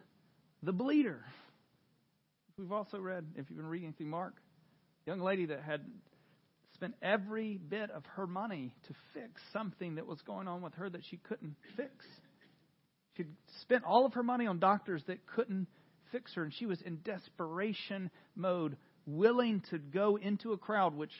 the 0.62 0.72
bleeder. 0.72 1.24
We've 2.56 2.72
also 2.72 2.98
read, 2.98 3.26
if 3.36 3.50
you've 3.50 3.56
been 3.56 3.66
reading 3.66 3.94
through 3.96 4.06
Mark, 4.06 4.34
young 5.06 5.20
lady 5.20 5.46
that 5.46 5.62
had 5.62 5.80
spent 6.82 6.96
every 7.00 7.58
bit 7.58 7.92
of 7.92 8.04
her 8.16 8.26
money 8.26 8.74
to 8.88 8.94
fix 9.14 9.40
something 9.52 9.94
that 9.94 10.04
was 10.04 10.20
going 10.22 10.48
on 10.48 10.62
with 10.62 10.74
her 10.74 10.90
that 10.90 11.02
she 11.08 11.16
couldn't 11.16 11.54
fix. 11.76 11.92
She'd 13.16 13.28
spent 13.60 13.84
all 13.84 14.04
of 14.04 14.14
her 14.14 14.24
money 14.24 14.48
on 14.48 14.58
doctors 14.58 15.00
that 15.06 15.24
couldn't 15.28 15.68
fix 16.10 16.34
her, 16.34 16.42
and 16.42 16.52
she 16.52 16.66
was 16.66 16.82
in 16.82 16.98
desperation 17.04 18.10
mode, 18.34 18.76
willing 19.06 19.62
to 19.70 19.78
go 19.78 20.16
into 20.16 20.54
a 20.54 20.58
crowd 20.58 20.96
which 20.96 21.12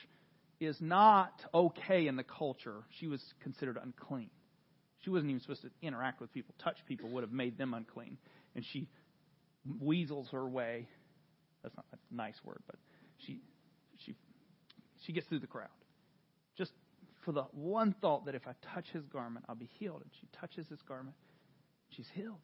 is 0.59 0.75
not 0.81 1.31
okay 1.53 2.07
in 2.07 2.17
the 2.17 2.25
culture. 2.25 2.83
She 2.99 3.07
was 3.07 3.21
considered 3.41 3.77
unclean. 3.81 4.31
She 5.05 5.11
wasn't 5.11 5.29
even 5.29 5.39
supposed 5.39 5.61
to 5.61 5.69
interact 5.81 6.19
with 6.19 6.33
people, 6.33 6.53
touch 6.61 6.77
people 6.89 7.07
would 7.11 7.23
have 7.23 7.31
made 7.31 7.57
them 7.57 7.73
unclean. 7.73 8.17
And 8.53 8.65
she 8.73 8.89
weasels 9.79 10.27
her 10.33 10.45
way. 10.45 10.89
That's 11.61 11.75
not 11.77 11.85
a 11.93 12.13
nice 12.13 12.35
word, 12.43 12.59
but 12.67 12.75
she 13.25 13.39
she 14.05 14.13
she 15.05 15.13
gets 15.13 15.27
through 15.27 15.39
the 15.39 15.47
crowd. 15.47 15.67
Just 16.57 16.71
for 17.25 17.31
the 17.31 17.43
one 17.51 17.95
thought 18.01 18.25
that 18.25 18.35
if 18.35 18.47
I 18.47 18.53
touch 18.73 18.85
his 18.91 19.05
garment, 19.05 19.45
I'll 19.47 19.55
be 19.55 19.69
healed. 19.79 20.01
And 20.01 20.11
she 20.19 20.27
touches 20.39 20.67
his 20.67 20.81
garment, 20.87 21.15
she's 21.89 22.07
healed. 22.13 22.39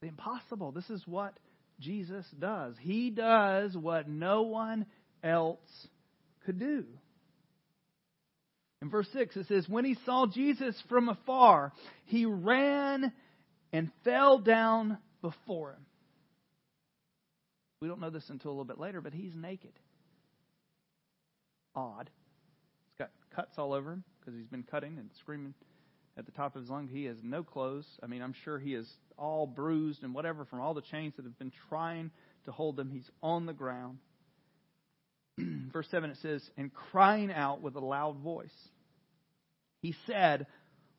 The 0.00 0.08
impossible. 0.08 0.72
This 0.72 0.90
is 0.90 1.02
what 1.06 1.38
Jesus 1.78 2.26
does. 2.38 2.74
He 2.80 3.10
does 3.10 3.76
what 3.76 4.08
no 4.08 4.42
one 4.42 4.86
else 5.22 5.86
could 6.44 6.58
do. 6.58 6.84
In 8.80 8.90
verse 8.90 9.06
6, 9.12 9.36
it 9.36 9.46
says, 9.46 9.68
When 9.68 9.84
he 9.84 9.96
saw 10.04 10.26
Jesus 10.26 10.74
from 10.88 11.08
afar, 11.08 11.72
he 12.06 12.26
ran 12.26 13.12
and 13.72 13.90
fell 14.02 14.38
down 14.38 14.98
before 15.20 15.70
him. 15.70 15.86
We 17.80 17.86
don't 17.86 18.00
know 18.00 18.10
this 18.10 18.28
until 18.28 18.50
a 18.50 18.52
little 18.52 18.64
bit 18.64 18.80
later, 18.80 19.00
but 19.00 19.12
he's 19.12 19.34
naked. 19.36 19.72
Odd. 21.74 22.10
He's 22.90 22.98
got 22.98 23.10
cuts 23.34 23.58
all 23.58 23.72
over 23.72 23.92
him 23.92 24.04
because 24.20 24.38
he's 24.38 24.48
been 24.48 24.62
cutting 24.62 24.98
and 24.98 25.10
screaming 25.20 25.54
at 26.16 26.26
the 26.26 26.32
top 26.32 26.54
of 26.54 26.62
his 26.62 26.70
lungs. 26.70 26.90
He 26.92 27.04
has 27.06 27.16
no 27.22 27.42
clothes. 27.42 27.86
I 28.02 28.06
mean, 28.06 28.22
I'm 28.22 28.34
sure 28.44 28.58
he 28.58 28.74
is 28.74 28.88
all 29.16 29.46
bruised 29.46 30.02
and 30.02 30.14
whatever 30.14 30.44
from 30.44 30.60
all 30.60 30.74
the 30.74 30.82
chains 30.82 31.14
that 31.16 31.24
have 31.24 31.38
been 31.38 31.52
trying 31.68 32.10
to 32.44 32.52
hold 32.52 32.78
him. 32.78 32.90
He's 32.90 33.08
on 33.22 33.46
the 33.46 33.52
ground. 33.52 33.98
Verse 35.72 35.88
7 35.90 36.10
it 36.10 36.18
says, 36.20 36.42
and 36.56 36.72
crying 36.72 37.32
out 37.32 37.62
with 37.62 37.76
a 37.76 37.80
loud 37.80 38.18
voice, 38.18 38.50
he 39.80 39.94
said, 40.06 40.46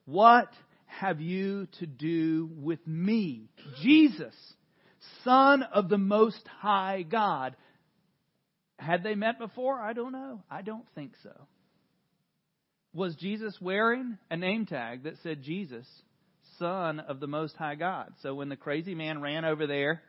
What 0.05 0.51
have 0.85 1.21
you 1.21 1.67
to 1.79 1.85
do 1.85 2.49
with 2.55 2.85
me, 2.85 3.49
Jesus, 3.81 4.35
Son 5.23 5.63
of 5.63 5.89
the 5.89 5.97
Most 5.97 6.47
High 6.59 7.03
God? 7.03 7.55
Had 8.83 9.03
they 9.03 9.15
met 9.15 9.39
before? 9.39 9.79
I 9.79 9.93
don't 9.93 10.11
know. 10.11 10.43
I 10.49 10.61
don't 10.61 10.85
think 10.95 11.13
so. 11.23 11.31
Was 12.93 13.15
Jesus 13.15 13.57
wearing 13.59 14.17
a 14.29 14.37
name 14.37 14.65
tag 14.65 15.03
that 15.03 15.17
said 15.23 15.41
Jesus, 15.41 15.87
Son 16.59 16.99
of 16.99 17.19
the 17.19 17.27
Most 17.27 17.55
High 17.55 17.75
God? 17.75 18.13
So 18.21 18.35
when 18.35 18.49
the 18.49 18.55
crazy 18.55 18.93
man 18.93 19.21
ran 19.21 19.45
over 19.45 19.65
there, 19.65 20.03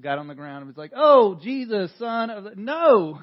got 0.00 0.18
on 0.18 0.28
the 0.28 0.34
ground 0.34 0.58
and 0.58 0.66
was 0.68 0.76
like, 0.76 0.92
Oh, 0.94 1.38
Jesus, 1.42 1.90
Son 1.98 2.30
of 2.30 2.44
the. 2.44 2.52
No! 2.56 3.20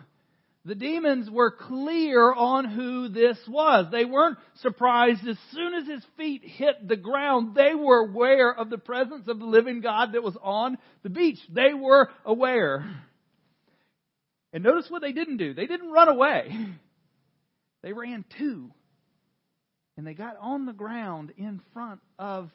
The 0.63 0.75
demons 0.75 1.27
were 1.27 1.49
clear 1.49 2.31
on 2.31 2.65
who 2.65 3.07
this 3.07 3.37
was. 3.47 3.87
They 3.91 4.05
weren't 4.05 4.37
surprised 4.61 5.27
as 5.27 5.37
soon 5.51 5.73
as 5.73 5.87
his 5.87 6.05
feet 6.17 6.43
hit 6.45 6.87
the 6.87 6.97
ground. 6.97 7.55
They 7.55 7.73
were 7.73 8.05
aware 8.05 8.53
of 8.53 8.69
the 8.69 8.77
presence 8.77 9.27
of 9.27 9.39
the 9.39 9.45
living 9.45 9.81
God 9.81 10.11
that 10.11 10.21
was 10.21 10.37
on 10.39 10.77
the 11.01 11.09
beach. 11.09 11.39
They 11.49 11.73
were 11.73 12.11
aware. 12.25 12.85
And 14.53 14.63
notice 14.63 14.85
what 14.89 15.01
they 15.01 15.13
didn't 15.13 15.37
do. 15.37 15.53
They 15.53 15.67
didn't 15.67 15.91
run 15.91 16.09
away. 16.09 16.55
They 17.83 17.93
ran 17.93 18.25
to. 18.37 18.69
And 19.97 20.05
they 20.05 20.13
got 20.13 20.37
on 20.39 20.65
the 20.65 20.73
ground 20.73 21.33
in 21.37 21.61
front 21.73 21.99
of 22.19 22.49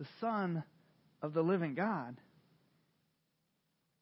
the 0.00 0.06
Son 0.20 0.64
of 1.22 1.32
the 1.34 1.42
living 1.42 1.74
God. 1.74 2.16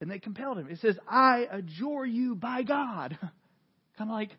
And 0.01 0.11
they 0.11 0.19
compelled 0.19 0.59
him. 0.59 0.69
It 0.69 0.81
says, 0.81 0.99
I 1.09 1.47
adjure 1.51 2.05
you 2.05 2.35
by 2.35 2.63
God. 2.63 3.17
kind 3.99 4.11
of 4.11 4.15
like, 4.15 4.31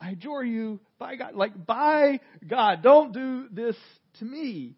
I 0.00 0.10
adjure 0.10 0.44
you 0.44 0.80
by 0.98 1.16
God. 1.16 1.34
Like, 1.34 1.66
by 1.66 2.20
God. 2.46 2.82
Don't 2.82 3.12
do 3.12 3.48
this 3.50 3.76
to 4.18 4.24
me. 4.24 4.76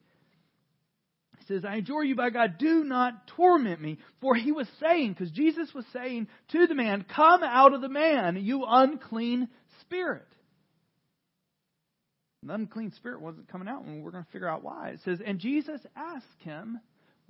Says, 1.53 1.65
I 1.65 1.77
adjure 1.77 2.05
you 2.05 2.15
by 2.15 2.31
God, 2.31 2.59
do 2.59 2.85
not 2.85 3.27
torment 3.37 3.81
me. 3.81 3.99
For 4.21 4.35
he 4.35 4.53
was 4.53 4.67
saying, 4.81 5.13
because 5.13 5.31
Jesus 5.31 5.73
was 5.75 5.85
saying 5.93 6.29
to 6.53 6.67
the 6.67 6.75
man, 6.75 7.05
Come 7.15 7.43
out 7.43 7.75
of 7.75 7.81
the 7.81 7.89
man, 7.89 8.37
you 8.37 8.65
unclean 8.67 9.49
spirit. 9.81 10.27
The 12.43 12.55
unclean 12.55 12.93
spirit 12.97 13.21
wasn't 13.21 13.49
coming 13.49 13.69
out, 13.69 13.85
and 13.85 14.03
we're 14.03 14.11
going 14.11 14.25
to 14.25 14.31
figure 14.31 14.49
out 14.49 14.65
why. 14.65 14.91
It 14.91 15.01
says, 15.05 15.21
And 15.25 15.39
Jesus 15.39 15.81
asked 15.95 16.27
him, 16.41 16.81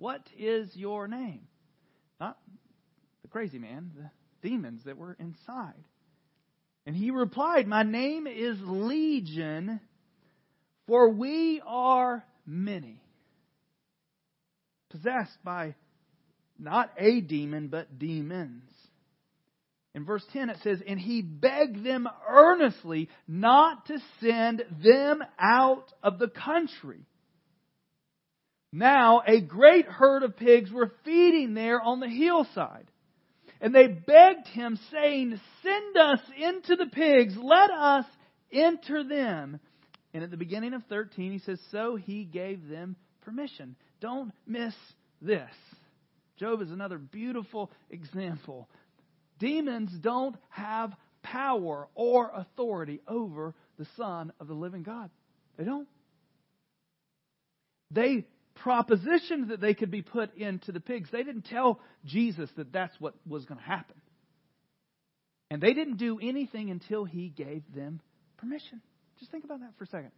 what 0.03 0.23
is 0.37 0.75
your 0.75 1.07
name? 1.07 1.47
Not 2.21 2.37
the 3.23 3.29
crazy 3.29 3.61
man, 3.61 3.93
the 3.95 4.11
demons 4.49 4.83
that 4.85 4.97
were 4.97 5.17
inside. 5.19 5.85
And 6.87 6.97
he 6.97 7.13
replied, 7.13 7.69
My 7.69 7.85
name 7.85 8.27
is 8.27 8.57
Legion, 8.63 9.81
for 10.89 11.11
we 11.11 11.63
are 11.65 12.25
many. 12.45 13.01
Possessed 14.93 15.43
by 15.43 15.75
not 16.59 16.91
a 16.99 17.21
demon, 17.21 17.69
but 17.69 17.99
demons. 17.99 18.71
In 19.95 20.05
verse 20.05 20.25
10 20.33 20.51
it 20.51 20.59
says, 20.63 20.81
And 20.87 20.99
he 20.99 21.23
begged 21.23 21.85
them 21.85 22.09
earnestly 22.29 23.09
not 23.27 23.87
to 23.87 23.99
send 24.21 24.63
them 24.83 25.23
out 25.39 25.93
of 26.03 26.19
the 26.19 26.29
country. 26.29 27.05
Now 28.73 29.23
a 29.27 29.41
great 29.41 29.87
herd 29.87 30.23
of 30.23 30.37
pigs 30.37 30.71
were 30.71 30.93
feeding 31.05 31.55
there 31.55 31.81
on 31.81 32.01
the 32.01 32.09
hillside. 32.09 32.91
And 33.61 33.75
they 33.75 33.87
begged 33.87 34.49
him, 34.49 34.79
saying, 34.91 35.39
Send 35.63 35.97
us 35.97 36.21
into 36.37 36.77
the 36.77 36.91
pigs, 36.91 37.35
let 37.37 37.71
us 37.71 38.05
enter 38.51 39.05
them. 39.05 39.61
And 40.15 40.25
at 40.25 40.31
the 40.31 40.37
beginning 40.37 40.75
of 40.75 40.83
13, 40.89 41.33
he 41.33 41.39
says, 41.39 41.61
So 41.71 41.97
he 41.97 42.25
gave 42.25 42.67
them 42.69 42.97
permission. 43.23 43.77
Don't 44.03 44.33
miss 44.47 44.75
this. 45.23 45.49
Job 46.39 46.61
is 46.61 46.73
another 46.73 46.99
beautiful 46.99 47.71
example. 47.89 48.69
Demons 49.39 49.93
don't 50.01 50.35
have 50.51 50.93
power 51.23 51.89
or 51.95 52.33
authority 52.35 53.01
over 53.07 53.55
the 53.79 53.87
Son 53.97 54.33
of 54.41 54.49
the 54.49 54.55
living 54.55 54.83
God. 54.83 55.09
They 55.57 55.65
don't. 55.65 55.87
They 57.93 58.27
propositioned 58.67 59.49
that 59.49 59.61
they 59.61 59.73
could 59.73 59.93
be 59.93 60.03
put 60.03 60.37
into 60.37 60.73
the 60.73 60.81
pigs. 60.81 61.09
They 61.13 61.23
didn't 61.23 61.47
tell 61.47 61.81
Jesus 62.05 62.51
that 62.57 62.73
that's 62.73 62.95
what 62.99 63.15
was 63.25 63.45
going 63.45 63.59
to 63.59 63.65
happen. 63.65 63.97
And 65.49 65.63
they 65.63 65.75
didn't 65.75 65.99
do 65.99 66.19
anything 66.21 66.71
until 66.71 67.05
he 67.05 67.29
gave 67.29 67.63
them 67.73 68.01
permission. 68.39 68.81
Just 69.21 69.31
think 69.31 69.45
about 69.45 69.61
that 69.61 69.75
for 69.79 69.85
a 69.85 69.89
second. 69.89 70.11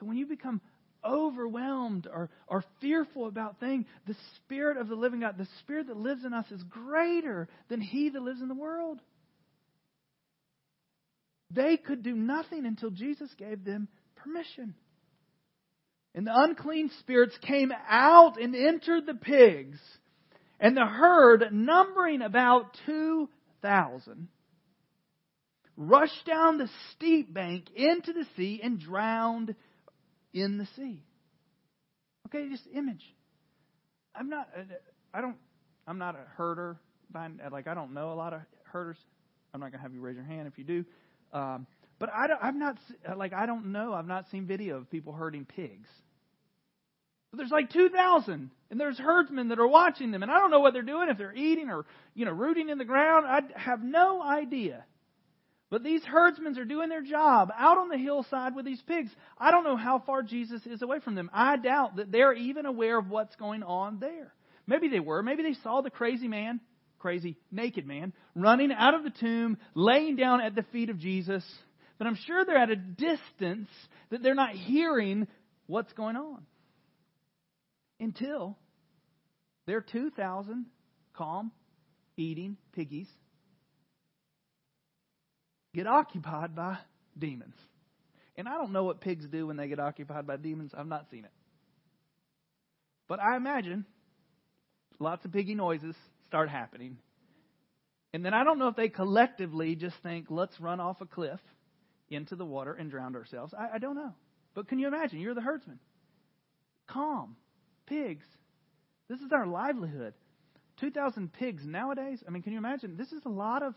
So 0.00 0.06
when 0.06 0.16
you 0.16 0.26
become 0.26 0.60
overwhelmed 1.04 2.08
or, 2.12 2.30
or 2.46 2.64
fearful 2.80 3.26
about 3.26 3.60
things, 3.60 3.86
the 4.06 4.16
Spirit 4.36 4.76
of 4.76 4.88
the 4.88 4.94
living 4.94 5.20
God, 5.20 5.36
the 5.38 5.48
Spirit 5.60 5.88
that 5.88 5.96
lives 5.96 6.24
in 6.24 6.32
us 6.32 6.46
is 6.50 6.62
greater 6.64 7.48
than 7.68 7.80
He 7.80 8.10
that 8.10 8.22
lives 8.22 8.40
in 8.40 8.48
the 8.48 8.54
world. 8.54 9.00
They 11.50 11.76
could 11.76 12.02
do 12.02 12.14
nothing 12.14 12.66
until 12.66 12.90
Jesus 12.90 13.30
gave 13.38 13.64
them 13.64 13.88
permission. 14.16 14.74
And 16.14 16.26
the 16.26 16.32
unclean 16.34 16.90
spirits 17.00 17.36
came 17.42 17.72
out 17.88 18.40
and 18.40 18.54
entered 18.54 19.06
the 19.06 19.14
pigs. 19.14 19.78
And 20.60 20.76
the 20.76 20.84
herd, 20.84 21.44
numbering 21.52 22.22
about 22.22 22.76
2,000, 22.86 24.28
rushed 25.76 26.26
down 26.26 26.58
the 26.58 26.68
steep 26.92 27.32
bank 27.32 27.70
into 27.74 28.12
the 28.12 28.26
sea 28.36 28.60
and 28.62 28.80
drowned 28.80 29.54
in 30.32 30.58
the 30.58 30.66
sea. 30.76 31.02
Okay, 32.26 32.48
just 32.50 32.66
image. 32.74 33.04
I'm 34.14 34.28
not, 34.28 34.48
I 35.14 35.20
don't, 35.20 35.36
I'm 35.86 35.98
not 35.98 36.14
a 36.14 36.24
herder. 36.36 36.76
Like, 37.50 37.66
I 37.66 37.74
don't 37.74 37.94
know 37.94 38.12
a 38.12 38.14
lot 38.14 38.34
of 38.34 38.40
herders. 38.64 38.98
I'm 39.54 39.60
not 39.60 39.72
to 39.72 39.78
have 39.78 39.94
you 39.94 40.00
raise 40.00 40.16
your 40.16 40.24
hand 40.24 40.46
if 40.46 40.58
you 40.58 40.64
do. 40.64 40.84
Um, 41.32 41.66
but 41.98 42.10
I 42.14 42.26
don't, 42.26 42.40
I've 42.42 42.54
not, 42.54 42.76
like, 43.16 43.32
I 43.32 43.46
don't 43.46 43.72
know. 43.72 43.92
I've 43.94 44.06
not 44.06 44.26
seen 44.30 44.46
video 44.46 44.76
of 44.76 44.90
people 44.90 45.12
herding 45.12 45.46
pigs. 45.46 45.88
But 47.30 47.38
there's 47.38 47.50
like 47.50 47.70
2,000, 47.70 48.50
and 48.70 48.80
there's 48.80 48.98
herdsmen 48.98 49.48
that 49.48 49.58
are 49.58 49.66
watching 49.66 50.10
them, 50.10 50.22
and 50.22 50.32
I 50.32 50.38
don't 50.38 50.50
know 50.50 50.60
what 50.60 50.72
they're 50.72 50.82
doing, 50.82 51.08
if 51.10 51.18
they're 51.18 51.34
eating 51.34 51.68
or, 51.68 51.84
you 52.14 52.24
know, 52.24 52.32
rooting 52.32 52.70
in 52.70 52.78
the 52.78 52.86
ground. 52.86 53.26
I 53.26 53.42
have 53.58 53.82
no 53.82 54.22
idea. 54.22 54.84
But 55.70 55.82
these 55.82 56.02
herdsmen 56.02 56.58
are 56.58 56.64
doing 56.64 56.88
their 56.88 57.02
job 57.02 57.52
out 57.56 57.76
on 57.76 57.88
the 57.88 57.98
hillside 57.98 58.54
with 58.54 58.64
these 58.64 58.80
pigs. 58.82 59.10
I 59.36 59.50
don't 59.50 59.64
know 59.64 59.76
how 59.76 59.98
far 59.98 60.22
Jesus 60.22 60.64
is 60.64 60.80
away 60.80 61.00
from 61.00 61.14
them. 61.14 61.30
I 61.32 61.56
doubt 61.56 61.96
that 61.96 62.10
they're 62.10 62.32
even 62.32 62.64
aware 62.64 62.98
of 62.98 63.10
what's 63.10 63.36
going 63.36 63.62
on 63.62 63.98
there. 64.00 64.32
Maybe 64.66 64.88
they 64.88 65.00
were. 65.00 65.22
Maybe 65.22 65.42
they 65.42 65.56
saw 65.62 65.82
the 65.82 65.90
crazy 65.90 66.26
man, 66.26 66.60
crazy 66.98 67.36
naked 67.52 67.86
man, 67.86 68.14
running 68.34 68.72
out 68.72 68.94
of 68.94 69.04
the 69.04 69.10
tomb, 69.10 69.58
laying 69.74 70.16
down 70.16 70.40
at 70.40 70.54
the 70.54 70.64
feet 70.72 70.88
of 70.88 70.98
Jesus. 70.98 71.44
But 71.98 72.06
I'm 72.06 72.18
sure 72.26 72.44
they're 72.44 72.56
at 72.56 72.70
a 72.70 72.76
distance 72.76 73.68
that 74.10 74.22
they're 74.22 74.34
not 74.34 74.52
hearing 74.54 75.26
what's 75.66 75.92
going 75.92 76.16
on. 76.16 76.46
Until 78.00 78.56
they're 79.66 79.82
2,000 79.82 80.64
calm, 81.14 81.52
eating 82.16 82.56
piggies 82.72 83.08
get 85.78 85.86
occupied 85.86 86.56
by 86.56 86.76
demons. 87.16 87.54
And 88.36 88.48
I 88.48 88.54
don't 88.54 88.72
know 88.72 88.82
what 88.82 89.00
pigs 89.00 89.24
do 89.30 89.46
when 89.46 89.56
they 89.56 89.68
get 89.68 89.78
occupied 89.78 90.26
by 90.26 90.36
demons. 90.36 90.72
I've 90.76 90.88
not 90.88 91.08
seen 91.08 91.24
it. 91.24 91.30
But 93.06 93.20
I 93.20 93.36
imagine 93.36 93.86
lots 94.98 95.24
of 95.24 95.32
piggy 95.32 95.54
noises 95.54 95.94
start 96.26 96.48
happening. 96.48 96.98
And 98.12 98.24
then 98.24 98.34
I 98.34 98.42
don't 98.42 98.58
know 98.58 98.66
if 98.66 98.74
they 98.74 98.88
collectively 98.88 99.76
just 99.76 99.94
think, 100.02 100.26
let's 100.30 100.60
run 100.60 100.80
off 100.80 101.00
a 101.00 101.06
cliff 101.06 101.38
into 102.10 102.34
the 102.34 102.44
water 102.44 102.72
and 102.72 102.90
drown 102.90 103.14
ourselves. 103.14 103.54
I, 103.56 103.76
I 103.76 103.78
don't 103.78 103.94
know. 103.94 104.12
But 104.54 104.66
can 104.66 104.80
you 104.80 104.88
imagine? 104.88 105.20
You're 105.20 105.34
the 105.36 105.40
herdsman. 105.40 105.78
Calm. 106.88 107.36
Pigs. 107.86 108.26
This 109.08 109.20
is 109.20 109.30
our 109.30 109.46
livelihood. 109.46 110.14
2,000 110.80 111.32
pigs 111.32 111.62
nowadays. 111.64 112.18
I 112.26 112.30
mean, 112.30 112.42
can 112.42 112.52
you 112.52 112.58
imagine? 112.58 112.96
This 112.96 113.12
is 113.12 113.22
a 113.24 113.30
lot 113.30 113.62
of 113.62 113.74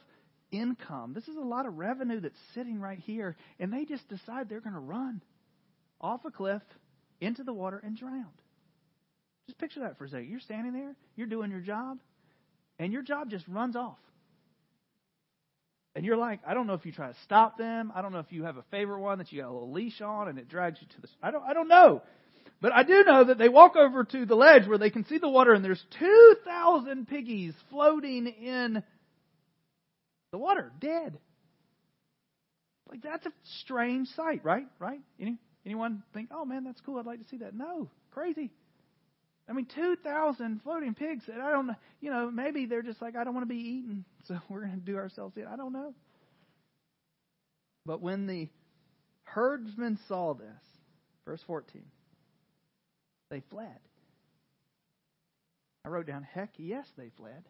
income. 0.52 1.14
This 1.14 1.28
is 1.28 1.38
a 1.38 1.42
lot 1.42 1.66
of 1.66 1.78
revenue 1.78 2.20
that's 2.20 2.38
sitting 2.54 2.80
right 2.80 3.00
here, 3.00 3.36
and 3.60 3.72
they 3.72 3.86
just 3.86 4.08
decide 4.10 4.50
they're 4.50 4.62
going 4.62 4.74
to 4.74 4.80
run 4.80 5.22
off 6.00 6.26
a 6.26 6.32
cliff 6.32 6.62
into 7.20 7.44
the 7.44 7.54
water 7.54 7.82
and 7.84 7.98
drown. 7.98 8.28
Just 9.48 9.60
picture 9.60 9.82
that 9.82 9.98
for 9.98 10.06
a 10.06 10.10
second. 10.10 10.30
You're 10.30 10.40
standing 10.40 10.74
there, 10.74 10.96
you're 11.16 11.28
doing 11.28 11.52
your 11.52 11.62
job, 11.62 11.98
and 12.80 12.94
your 12.94 13.02
job 13.02 13.30
just 13.30 13.48
runs 13.48 13.76
off. 13.76 13.98
And 15.94 16.06
you're 16.06 16.18
like, 16.18 16.40
I 16.48 16.54
don't 16.54 16.68
know 16.68 16.74
if 16.74 16.86
you 16.86 16.94
try 16.94 17.08
to 17.10 17.18
stop 17.26 17.58
them. 17.58 17.92
I 17.94 18.02
don't 18.02 18.14
know 18.14 18.20
if 18.20 18.32
you 18.32 18.44
have 18.44 18.56
a 18.56 18.64
favorite 18.72 19.02
one 19.02 19.18
that 19.18 19.32
you 19.32 19.42
got 19.42 19.50
a 19.50 19.54
little 19.54 19.74
leash 19.74 20.00
on 20.00 20.30
and 20.30 20.40
it 20.40 20.48
drags 20.48 20.80
you 20.82 20.88
to 20.88 21.02
the. 21.02 21.08
I 21.22 21.32
don't. 21.32 21.44
I 21.44 21.54
don't 21.54 21.68
know. 21.68 22.02
But 22.62 22.72
I 22.72 22.84
do 22.84 23.04
know 23.04 23.26
that 23.26 23.38
they 23.38 23.50
walk 23.50 23.76
over 23.76 24.04
to 24.06 24.26
the 24.26 24.36
ledge 24.36 24.68
where 24.68 24.78
they 24.78 24.90
can 24.90 25.06
see 25.06 25.18
the 25.18 25.28
water, 25.28 25.52
and 25.54 25.66
there's 25.66 25.84
two 26.00 26.36
thousand 26.46 27.08
piggies 27.10 27.54
floating 27.70 28.28
in 28.28 28.84
the 30.32 30.38
water, 30.38 30.72
dead. 30.80 31.18
Like 32.90 33.02
that's 33.02 33.26
a 33.26 33.32
strange 33.64 34.08
sight, 34.10 34.42
right? 34.44 34.68
Right? 34.80 35.00
Any, 35.20 35.38
anyone 35.66 36.04
think, 36.14 36.30
oh 36.32 36.46
man, 36.46 36.64
that's 36.64 36.82
cool. 36.82 37.00
I'd 37.00 37.06
like 37.06 37.20
to 37.20 37.30
see 37.30 37.38
that. 37.38 37.54
No, 37.54 37.90
crazy. 38.12 38.52
I 39.50 39.54
mean, 39.54 39.68
two 39.74 39.96
thousand 40.04 40.62
floating 40.64 40.94
pigs. 40.94 41.24
And 41.32 41.42
I 41.42 41.52
don't 41.52 41.68
know. 41.68 41.76
You 42.00 42.12
know, 42.12 42.32
maybe 42.32 42.66
they're 42.66 42.82
just 42.82 43.02
like, 43.02 43.16
I 43.16 43.24
don't 43.24 43.34
want 43.34 43.48
to 43.48 43.54
be 43.54 43.62
eaten, 43.62 44.06
so 44.28 44.38
we're 44.50 44.66
going 44.66 44.80
to 44.80 44.86
do 44.86 44.98
ourselves 44.98 45.38
in. 45.38 45.46
I 45.46 45.56
don't 45.56 45.74
know. 45.74 45.94
But 47.86 48.02
when 48.02 48.28
the 48.28 48.50
herdsmen 49.24 49.98
saw 50.08 50.34
this, 50.34 50.62
verse 51.26 51.42
fourteen, 51.48 51.86
they 53.30 53.42
fled. 53.50 53.80
I 55.84 55.90
wrote 55.90 56.06
down, 56.06 56.24
heck 56.24 56.52
yes, 56.58 56.86
they 56.98 57.10
fled. 57.18 57.44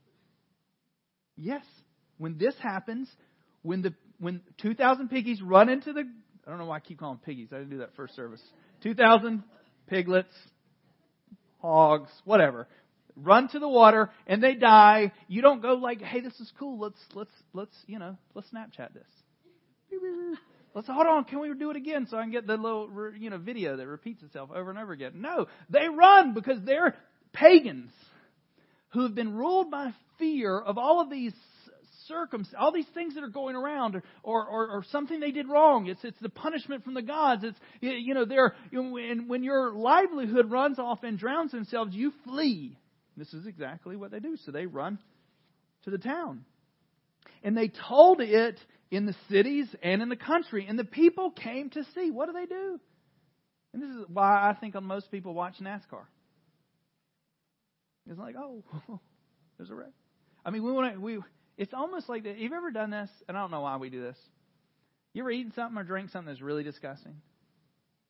Yes, 1.36 1.66
when 2.22 2.38
this 2.38 2.54
happens, 2.62 3.10
when 3.64 3.82
the 3.82 3.94
when 4.20 4.42
2,000 4.62 5.10
piggies 5.10 5.42
run 5.42 5.70
into 5.70 5.92
the 5.92 6.02
I 6.46 6.50
don't 6.50 6.60
know 6.60 6.66
why 6.66 6.78
I 6.78 6.80
keep 6.80 7.00
calling 7.00 7.16
them 7.18 7.24
piggies. 7.26 7.50
I 7.52 7.58
didn't 7.58 7.72
do 7.72 7.78
that 7.80 7.96
first 7.96 8.16
service. 8.16 8.42
2,000 8.84 9.44
piglets, 9.88 10.34
hogs, 11.62 12.10
whatever, 12.24 12.68
run 13.16 13.48
to 13.50 13.60
the 13.60 13.68
water 13.68 14.12
and 14.28 14.42
they 14.42 14.54
die. 14.54 15.12
You 15.28 15.42
don't 15.42 15.62
go 15.62 15.74
like, 15.74 16.02
"Hey, 16.02 16.22
this 16.22 16.40
is 16.40 16.52
cool. 16.60 16.78
Let's 16.80 17.00
let's 17.16 17.32
let's 17.54 17.76
you 17.88 17.98
know 17.98 18.18
let's 18.36 18.50
Snapchat 18.52 18.94
this." 18.94 19.08
Let's 20.74 20.88
hold 20.88 21.08
on. 21.08 21.26
Can 21.26 21.40
we 21.40 21.54
do 21.56 21.72
it 21.72 21.76
again 21.76 22.08
so 22.10 22.18
I 22.18 22.22
can 22.22 22.32
get 22.32 22.46
the 22.46 22.56
little 22.56 22.88
you 23.18 23.32
know 23.32 23.40
video 23.40 23.78
that 23.78 23.88
repeats 23.88 24.22
itself 24.22 24.52
over 24.56 24.70
and 24.70 24.78
over 24.78 24.94
again? 24.94 25.14
No, 25.16 25.48
they 25.72 25.88
run 25.90 26.36
because 26.36 26.60
they're 26.64 26.96
pagans 27.34 27.92
who 28.90 29.02
have 29.04 29.16
been 29.16 29.36
ruled 29.36 29.72
by 29.72 29.92
fear 30.20 30.60
of 30.60 30.78
all 30.78 31.02
of 31.02 31.10
these 31.10 31.34
circumstances, 32.12 32.56
all 32.60 32.72
these 32.72 32.88
things 32.94 33.16
that 33.16 33.24
are 33.24 33.30
going 33.30 33.56
around, 33.56 33.96
or, 33.96 34.46
or, 34.46 34.68
or, 34.68 34.86
something 34.92 35.20
they 35.20 35.32
did 35.32 35.48
wrong. 35.48 35.88
It's, 35.88 36.04
it's 36.04 36.20
the 36.20 36.30
punishment 36.30 36.84
from 36.84 36.94
the 36.94 37.02
gods. 37.02 37.44
It's, 37.44 37.58
you 37.82 38.14
know, 38.14 38.26
they're, 38.26 38.54
when, 38.72 39.28
when 39.28 39.44
your 39.44 39.74
livelihood 39.74 40.52
runs 40.52 40.78
off 40.80 41.04
and 41.04 41.18
drowns 41.18 41.52
themselves, 41.52 41.96
you 41.96 42.12
flee. 42.26 42.78
This 43.18 43.34
is 43.34 43.46
exactly 43.48 43.96
what 43.96 44.12
they 44.12 44.20
do. 44.20 44.38
So 44.46 44.52
they 44.52 44.66
run 44.66 45.00
to 45.84 45.90
the 45.90 45.98
town. 45.98 46.46
And 47.44 47.58
they 47.58 47.72
told 47.90 48.22
it 48.22 48.60
in 48.90 49.06
the 49.06 49.16
cities 49.30 49.68
and 49.82 50.02
in 50.02 50.10
the 50.10 50.16
country. 50.16 50.66
And 50.68 50.78
the 50.78 50.84
people 50.84 51.32
came 51.32 51.70
to 51.72 51.84
see. 51.96 52.12
What 52.12 52.28
do 52.28 52.34
they 52.34 52.46
do? 52.46 52.80
And 53.74 53.82
this 53.82 53.90
is 53.90 54.06
why 54.10 54.50
I 54.50 54.54
think 54.60 54.80
most 54.82 55.12
people 55.12 55.34
watch 55.34 55.56
NASCAR. 55.62 56.04
It's 58.10 58.20
like, 58.20 58.36
oh, 58.38 58.64
there's 59.58 59.70
a 59.70 59.76
wreck. 59.76 59.92
I 60.46 60.50
mean, 60.50 60.64
we 60.64 60.72
want 60.72 60.94
to, 60.94 61.00
we, 61.00 61.20
it's 61.62 61.76
almost 61.76 62.10
like 62.10 62.24
that. 62.24 62.40
You've 62.40 62.54
ever 62.54 62.72
done 62.72 62.90
this? 62.90 63.10
And 63.28 63.38
I 63.38 63.42
don't 63.42 63.52
know 63.52 63.62
why 63.62 63.78
we 63.78 63.92
do 63.92 64.02
this. 64.02 64.18
You 65.14 65.22
ever 65.22 65.30
eaten 65.30 65.54
something 65.54 65.78
or 65.78 65.84
drink 65.84 66.10
something 66.10 66.34
that's 66.34 66.42
really 66.42 66.64
disgusting? 66.64 67.18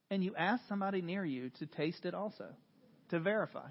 And 0.09 0.23
you 0.23 0.33
ask 0.37 0.63
somebody 0.69 1.01
near 1.01 1.25
you 1.25 1.51
to 1.59 1.65
taste 1.65 2.05
it 2.05 2.13
also, 2.13 2.45
to 3.09 3.19
verify. 3.19 3.67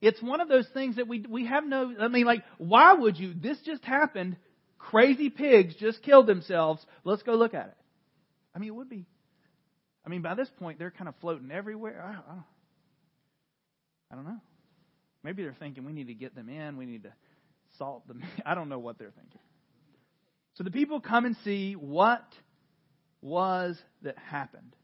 It's 0.00 0.22
one 0.22 0.40
of 0.40 0.48
those 0.48 0.68
things 0.72 0.96
that 0.96 1.08
we 1.08 1.24
we 1.28 1.46
have 1.46 1.66
no. 1.66 1.92
I 1.98 2.06
mean, 2.06 2.26
like, 2.26 2.44
why 2.58 2.94
would 2.94 3.18
you? 3.18 3.34
This 3.34 3.58
just 3.66 3.84
happened. 3.84 4.36
Crazy 4.78 5.30
pigs 5.30 5.74
just 5.74 6.00
killed 6.04 6.28
themselves. 6.28 6.80
Let's 7.02 7.24
go 7.24 7.34
look 7.34 7.54
at 7.54 7.66
it. 7.66 7.76
I 8.54 8.60
mean, 8.60 8.68
it 8.68 8.76
would 8.76 8.88
be. 8.88 9.04
I 10.06 10.10
mean, 10.10 10.22
by 10.22 10.36
this 10.36 10.48
point, 10.60 10.78
they're 10.78 10.92
kind 10.92 11.08
of 11.08 11.16
floating 11.20 11.50
everywhere. 11.50 12.00
I, 12.04 12.32
I, 12.32 12.36
I 14.12 14.14
don't 14.14 14.26
know. 14.26 14.40
Maybe 15.24 15.42
they're 15.42 15.56
thinking 15.58 15.84
we 15.84 15.92
need 15.92 16.06
to 16.06 16.14
get 16.14 16.36
them 16.36 16.48
in. 16.48 16.76
We 16.76 16.86
need 16.86 17.02
to 17.02 17.12
salt 17.78 18.06
the 18.08 18.14
I 18.46 18.54
don't 18.54 18.68
know 18.68 18.78
what 18.78 18.98
they're 18.98 19.10
thinking. 19.10 19.40
So 20.54 20.64
the 20.64 20.70
people 20.70 21.00
come 21.00 21.24
and 21.24 21.36
see 21.44 21.74
what 21.74 22.24
was 23.22 23.78
that 24.02 24.18
happened. 24.18 24.74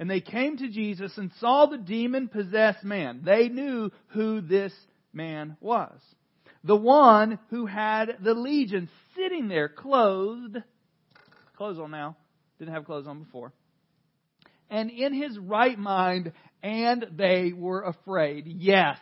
And 0.00 0.10
they 0.10 0.20
came 0.20 0.56
to 0.56 0.68
Jesus 0.68 1.16
and 1.16 1.30
saw 1.38 1.66
the 1.66 1.78
demon 1.78 2.28
possessed 2.28 2.82
man. 2.82 3.22
They 3.24 3.48
knew 3.48 3.90
who 4.08 4.40
this 4.40 4.72
man 5.12 5.56
was. 5.60 5.92
the 6.64 6.74
one 6.74 7.38
who 7.50 7.66
had 7.66 8.16
the 8.24 8.34
legion 8.34 8.88
sitting 9.14 9.48
there 9.48 9.68
clothed, 9.68 10.56
clothes 11.56 11.78
on 11.78 11.90
now, 11.90 12.16
didn't 12.58 12.74
have 12.74 12.86
clothes 12.86 13.06
on 13.06 13.22
before, 13.22 13.52
and 14.70 14.90
in 14.90 15.12
his 15.12 15.38
right 15.38 15.78
mind, 15.78 16.32
and 16.62 17.06
they 17.16 17.52
were 17.54 17.82
afraid. 17.82 18.46
Yes, 18.46 18.98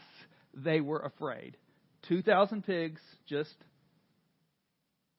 they 0.52 0.80
were 0.80 0.98
afraid. 0.98 1.56
2,000 2.08 2.64
pigs 2.64 3.00
just 3.28 3.54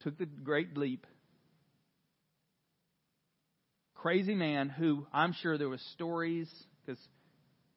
took 0.02 0.18
the 0.18 0.26
great 0.26 0.78
leap. 0.78 1.06
Crazy 3.96 4.36
man 4.36 4.70
who 4.70 5.08
I'm 5.14 5.34
sure 5.34 5.58
there 5.58 5.70
was 5.70 5.82
stories 5.94 6.50
because 6.86 7.02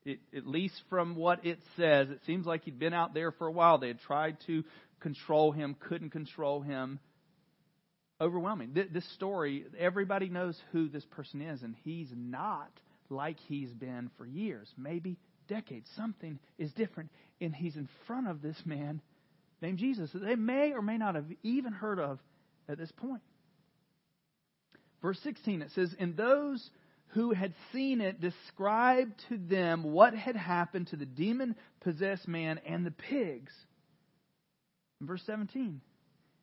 at 0.07 0.47
least 0.47 0.75
from 0.89 1.17
what 1.17 1.45
it 1.45 1.59
says, 1.77 2.11
it 2.11 2.21
seems 2.27 2.47
like 2.47 2.65
he'd 2.65 2.79
been 2.79 2.95
out 2.95 3.15
there 3.15 3.33
for 3.33 3.47
a 3.47 3.53
while. 3.53 3.79
They 3.79 3.89
had 3.89 4.01
tried 4.01 4.37
to 4.47 4.65
control 5.01 5.53
him, 5.53 5.77
couldn't 5.89 6.11
control 6.11 6.63
him. 6.63 7.01
Overwhelming. 8.21 8.71
This 8.73 9.07
story, 9.15 9.67
everybody 9.79 10.31
knows 10.31 10.59
who 10.73 10.89
this 10.89 11.05
person 11.11 11.43
is, 11.43 11.63
and 11.63 11.75
he's 11.85 12.09
not 12.17 12.71
like 13.11 13.37
he's 13.47 13.73
been 13.73 14.11
for 14.17 14.25
years, 14.25 14.73
maybe 14.79 15.19
decades. 15.49 15.89
Something 15.97 16.39
is 16.59 16.73
different, 16.73 17.11
and 17.41 17.55
he's 17.55 17.77
in 17.77 17.89
front 18.07 18.29
of 18.29 18.43
this 18.43 18.61
man 18.65 19.01
named 19.63 19.79
Jesus 19.79 20.11
that 20.13 20.21
they 20.21 20.37
may 20.37 20.73
or 20.73 20.83
may 20.83 20.99
not 20.99 21.15
have 21.15 21.27
even 21.43 21.73
heard 21.73 21.99
of 21.99 22.19
at 22.69 22.79
this 22.79 22.93
point. 22.93 23.23
Verse 25.03 25.19
16, 25.23 25.63
it 25.63 25.71
says, 25.75 25.95
And 25.99 26.17
those 26.17 26.71
who 27.09 27.33
had 27.33 27.55
seen 27.73 28.01
it 28.01 28.21
described 28.21 29.13
to 29.29 29.39
them 29.39 29.83
what 29.85 30.15
had 30.15 30.37
happened 30.37 30.89
to 30.89 30.97
the 30.97 31.07
demon 31.07 31.55
possessed 31.81 32.27
man 32.27 32.61
and 32.67 32.85
the 32.85 32.91
pigs. 32.91 33.53
verse 35.01 35.23
17, 35.27 35.81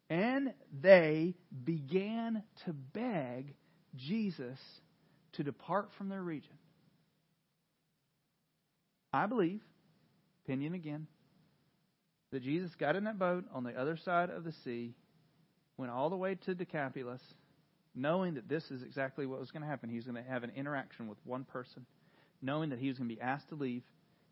and 0.09 0.53
they 0.81 1.35
began 1.63 2.43
to 2.65 2.73
beg 2.73 3.53
Jesus 3.95 4.59
to 5.33 5.43
depart 5.43 5.89
from 5.97 6.09
their 6.09 6.21
region. 6.21 6.53
I 9.13 9.27
believe, 9.27 9.61
opinion 10.43 10.73
again, 10.73 11.07
that 12.31 12.41
Jesus 12.41 12.71
got 12.79 12.95
in 12.95 13.03
that 13.03 13.19
boat 13.19 13.45
on 13.53 13.63
the 13.63 13.79
other 13.79 13.95
side 13.95 14.31
of 14.31 14.43
the 14.43 14.53
sea, 14.63 14.95
went 15.77 15.91
all 15.91 16.09
the 16.09 16.17
way 16.17 16.35
to 16.45 16.55
Decapolis, 16.55 17.21
knowing 17.93 18.33
that 18.33 18.49
this 18.49 18.71
is 18.71 18.81
exactly 18.81 19.27
what 19.27 19.39
was 19.39 19.51
going 19.51 19.61
to 19.61 19.69
happen. 19.69 19.89
He 19.89 19.97
was 19.97 20.05
going 20.05 20.21
to 20.21 20.29
have 20.29 20.43
an 20.43 20.51
interaction 20.55 21.07
with 21.07 21.19
one 21.25 21.43
person, 21.43 21.85
knowing 22.41 22.71
that 22.71 22.79
he 22.79 22.87
was 22.87 22.97
going 22.97 23.07
to 23.07 23.15
be 23.15 23.21
asked 23.21 23.49
to 23.49 23.55
leave 23.55 23.83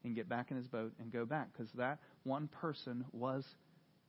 and 0.03 0.15
get 0.15 0.27
back 0.27 0.49
in 0.49 0.57
his 0.57 0.67
boat 0.67 0.93
and 0.99 1.11
go 1.11 1.25
back, 1.25 1.49
because 1.53 1.71
that 1.73 1.99
one 2.23 2.47
person 2.47 3.05
was 3.11 3.45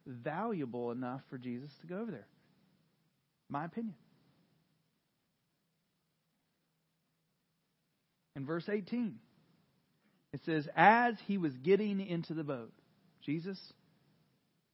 valuable 0.06 0.90
enough 0.90 1.20
for 1.28 1.36
Jesus 1.36 1.70
to 1.82 1.86
go 1.86 1.98
over 1.98 2.10
there. 2.10 2.26
My 3.50 3.66
opinion. 3.66 3.94
In 8.34 8.46
verse 8.46 8.70
18, 8.70 9.16
it 10.32 10.40
says, 10.44 10.68
As 10.74 11.14
he 11.26 11.38
was 11.38 11.52
getting 11.56 12.04
into 12.04 12.34
the 12.34 12.44
boat, 12.44 12.72
Jesus 13.24 13.58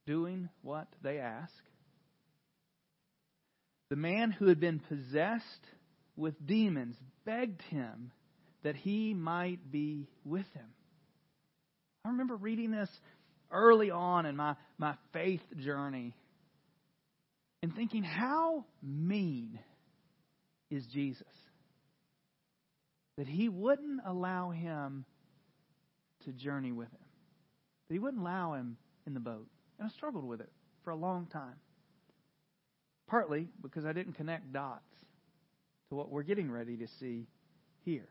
doing 0.05 0.49
what 0.61 0.87
they 1.01 1.19
ask, 1.19 1.53
the 3.89 3.95
man 3.95 4.31
who 4.31 4.47
had 4.47 4.59
been 4.59 4.79
possessed 4.79 5.65
with 6.15 6.45
demons 6.45 6.95
begged 7.25 7.61
him 7.63 8.11
that 8.63 8.75
he 8.75 9.13
might 9.13 9.71
be 9.71 10.07
with 10.23 10.45
him. 10.53 10.67
I 12.05 12.09
remember 12.09 12.35
reading 12.35 12.71
this 12.71 12.89
early 13.51 13.89
on 13.89 14.25
in 14.25 14.35
my, 14.35 14.55
my 14.77 14.95
faith 15.13 15.41
journey 15.57 16.13
and 17.61 17.75
thinking, 17.75 18.03
how 18.03 18.65
mean 18.81 19.59
is 20.69 20.85
Jesus? 20.93 21.25
That 23.17 23.27
he 23.27 23.49
wouldn't 23.49 24.01
allow 24.05 24.51
him 24.51 25.05
to 26.25 26.31
journey 26.31 26.71
with 26.71 26.89
him, 26.89 27.05
But 27.87 27.93
he 27.93 27.99
wouldn't 27.99 28.21
allow 28.21 28.53
him 28.53 28.77
in 29.05 29.13
the 29.13 29.19
boat. 29.19 29.47
And 29.77 29.87
I 29.87 29.89
struggled 29.91 30.25
with 30.25 30.41
it 30.41 30.51
for 30.83 30.91
a 30.91 30.95
long 30.95 31.27
time. 31.27 31.55
Partly 33.07 33.47
because 33.61 33.85
I 33.85 33.93
didn't 33.93 34.13
connect 34.13 34.53
dots 34.53 34.83
to 35.89 35.95
what 35.95 36.09
we're 36.09 36.23
getting 36.23 36.51
ready 36.51 36.77
to 36.77 36.87
see 36.99 37.27
here. 37.83 38.09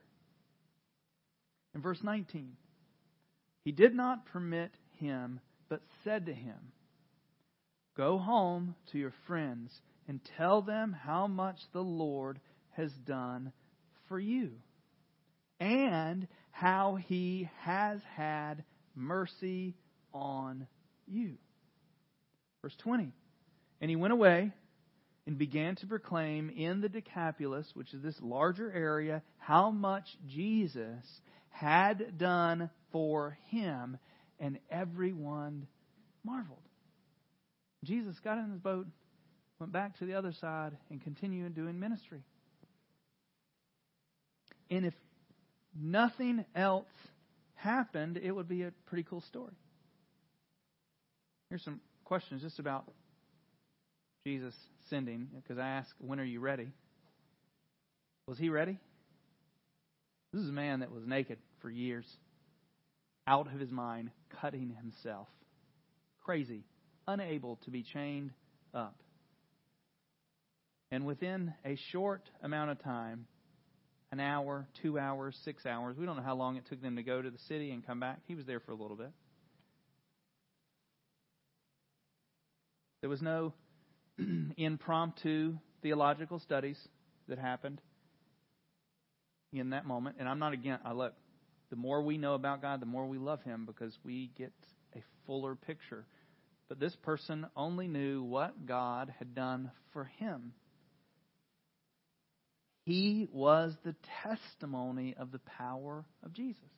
In 1.75 1.83
verse 1.83 2.03
19, 2.03 2.57
he 3.65 3.73
did 3.73 3.95
not 3.95 4.27
permit 4.27 4.73
him, 4.97 5.41
but 5.69 5.83
said 6.03 6.27
to 6.27 6.35
him, 6.35 6.73
Go 7.97 8.19
home 8.19 8.75
to 8.93 8.99
your 8.99 9.13
friends 9.27 9.73
and 10.09 10.21
tell 10.37 10.63
them 10.63 10.93
how 10.93 11.27
much 11.27 11.59
the 11.73 11.83
Lord 11.83 12.41
has 12.71 12.93
done 12.93 13.53
for 14.09 14.19
you, 14.19 14.53
and 15.61 16.27
how 16.61 16.97
he 17.07 17.49
has 17.61 18.01
had 18.17 18.65
mercy 18.97 19.77
on 20.13 20.67
you. 21.07 21.35
Verse 22.63 22.75
20. 22.79 23.13
And 23.81 23.89
he 23.89 23.95
went 23.95 24.13
away 24.13 24.51
and 25.25 25.39
began 25.39 25.77
to 25.77 25.87
proclaim 25.87 26.51
in 26.51 26.81
the 26.81 26.89
Decapolis, 26.89 27.71
which 27.75 27.95
is 27.95 28.03
this 28.03 28.17
larger 28.21 28.73
area, 28.73 29.23
how 29.37 29.71
much 29.71 30.07
Jesus 30.27 31.05
had 31.51 32.19
done 32.19 32.71
for 32.91 33.39
him, 33.51 33.97
and 34.41 34.59
everyone 34.69 35.69
marveled. 36.25 36.59
Jesus 37.85 38.17
got 38.25 38.39
in 38.39 38.51
his 38.51 38.59
boat, 38.59 38.89
went 39.61 39.73
back 39.73 39.97
to 39.99 40.07
the 40.07 40.15
other 40.15 40.33
side, 40.33 40.77
and 40.91 41.01
continued 41.01 41.55
doing 41.55 41.79
ministry. 41.79 42.25
And 44.71 44.85
if 44.85 44.95
nothing 45.75 46.45
else 46.55 46.87
happened, 47.55 48.17
it 48.17 48.31
would 48.31 48.49
be 48.49 48.63
a 48.63 48.73
pretty 48.87 49.05
cool 49.05 49.21
story. 49.23 49.55
Here's 51.49 51.63
some 51.63 51.81
questions 52.05 52.43
just 52.43 52.59
about 52.59 52.85
Jesus 54.25 54.55
sending, 54.91 55.29
because 55.35 55.59
I 55.59 55.69
asked, 55.69 55.93
When 55.99 56.21
are 56.21 56.25
you 56.25 56.41
ready? 56.41 56.69
Was 58.27 58.39
he 58.39 58.51
ready? 58.51 58.79
This 60.33 60.43
is 60.43 60.51
a 60.51 60.53
man 60.53 60.81
that 60.81 60.93
was 60.93 61.07
naked 61.07 61.39
for 61.61 61.71
years, 61.71 62.05
out 63.27 63.47
of 63.47 63.59
his 63.59 63.71
mind, 63.71 64.11
cutting 64.41 64.75
himself. 64.79 65.29
Crazy, 66.25 66.65
unable 67.07 67.57
to 67.65 67.71
be 67.71 67.83
chained 67.83 68.33
up. 68.75 68.97
And 70.91 71.07
within 71.07 71.55
a 71.65 71.77
short 71.91 72.23
amount 72.43 72.71
of 72.71 72.83
time, 72.83 73.27
an 74.11 74.21
hour, 74.21 74.67
two 74.83 74.99
hours, 74.99 75.39
six 75.45 75.67
hours, 75.67 75.97
we 75.97 76.07
don't 76.07 76.17
know 76.17 76.23
how 76.23 76.35
long 76.35 76.57
it 76.57 76.67
took 76.69 76.81
them 76.81 76.97
to 76.97 77.03
go 77.03 77.21
to 77.21 77.31
the 77.31 77.39
city 77.49 77.71
and 77.71 77.87
come 77.87 78.01
back. 78.01 78.21
He 78.27 78.35
was 78.35 78.47
there 78.47 78.61
for 78.61 78.73
a 78.73 78.75
little 78.75 78.97
bit. 78.97 79.11
There 83.01 83.11
was 83.11 83.23
no 83.23 83.53
impromptu 84.57 85.59
theological 85.83 86.39
studies 86.41 86.79
that 87.29 87.39
happened 87.39 87.81
in 89.53 89.71
that 89.71 89.87
moment. 89.87 90.17
And 90.19 90.29
I'm 90.29 90.39
not 90.39 90.53
again, 90.53 90.79
I 90.85 90.93
look, 90.93 91.15
the 91.71 91.77
more 91.77 92.03
we 92.03 92.19
know 92.19 92.35
about 92.35 92.63
God, 92.63 92.81
the 92.81 92.87
more 92.87 93.07
we 93.07 93.19
love 93.19 93.43
Him 93.43 93.67
because 93.67 93.97
we 94.05 94.31
get 94.37 94.53
a 94.97 95.03
fuller 95.27 95.55
picture. 95.55 96.07
But 96.69 96.81
this 96.81 96.95
person 96.97 97.47
only 97.57 97.89
knew 97.89 98.23
what 98.23 98.67
God 98.67 99.13
had 99.19 99.35
done 99.35 99.71
for 99.93 100.05
him. 100.05 100.53
He 102.89 103.29
was 103.31 103.75
the 103.85 103.95
testimony 104.23 105.15
of 105.21 105.31
the 105.31 105.41
power 105.41 106.07
of 106.25 106.33
Jesus. 106.33 106.71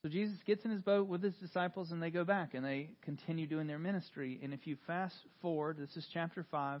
So 0.00 0.08
Jesus 0.08 0.38
gets 0.46 0.64
in 0.64 0.70
his 0.70 0.80
boat 0.80 1.08
with 1.08 1.22
his 1.22 1.34
disciples 1.34 1.90
and 1.90 2.02
they 2.02 2.08
go 2.08 2.24
back 2.24 2.54
and 2.54 2.64
they 2.64 2.88
continue 3.02 3.46
doing 3.46 3.66
their 3.66 3.78
ministry. 3.78 4.40
And 4.42 4.54
if 4.54 4.66
you 4.66 4.78
fast 4.86 5.14
forward, 5.42 5.76
this 5.76 5.94
is 5.94 6.06
chapter 6.14 6.46
5, 6.50 6.80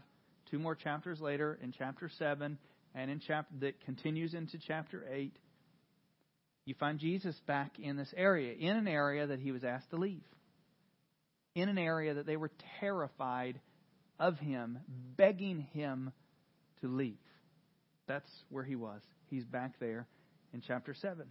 two 0.50 0.58
more 0.58 0.74
chapters 0.74 1.20
later 1.20 1.58
in 1.62 1.74
chapter 1.76 2.10
7 2.18 2.56
and 2.94 3.10
in 3.10 3.20
chapter 3.20 3.52
that 3.60 3.84
continues 3.84 4.32
into 4.32 4.56
chapter 4.66 5.04
8, 5.12 5.36
you 6.64 6.74
find 6.80 6.98
Jesus 6.98 7.38
back 7.46 7.78
in 7.78 7.98
this 7.98 8.14
area, 8.16 8.54
in 8.54 8.74
an 8.74 8.88
area 8.88 9.26
that 9.26 9.40
he 9.40 9.52
was 9.52 9.64
asked 9.64 9.90
to 9.90 9.96
leave. 9.96 10.24
In 11.54 11.68
an 11.68 11.76
area 11.76 12.14
that 12.14 12.24
they 12.24 12.38
were 12.38 12.52
terrified 12.80 13.60
of 14.18 14.38
him, 14.38 14.78
begging 15.18 15.66
him 15.74 16.10
to 16.80 16.88
leave. 16.88 17.18
That's 18.06 18.30
where 18.48 18.64
he 18.64 18.76
was. 18.76 19.00
He's 19.30 19.44
back 19.44 19.72
there 19.80 20.06
in 20.52 20.62
chapter 20.66 20.94
7. 20.94 21.26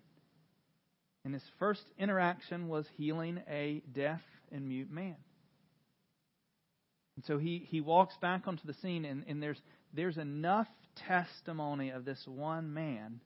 And 1.26 1.34
his 1.34 1.44
first 1.60 1.84
interaction 1.98 2.68
was 2.68 2.86
healing 2.96 3.42
a 3.50 3.82
deaf 3.94 4.22
and 4.52 4.68
mute 4.68 4.92
man. 4.92 5.16
And 7.16 7.26
so 7.26 7.38
he, 7.38 7.68
he 7.70 7.82
walks 7.82 8.16
back 8.22 8.44
onto 8.48 8.66
the 8.66 8.76
scene, 8.76 9.04
and, 9.04 9.26
and 9.28 9.42
there's, 9.42 9.60
there's 9.94 10.18
enough 10.18 10.68
testimony 11.08 11.90
of 11.90 12.06
this 12.06 12.24
one 12.28 12.74
man 12.74 13.20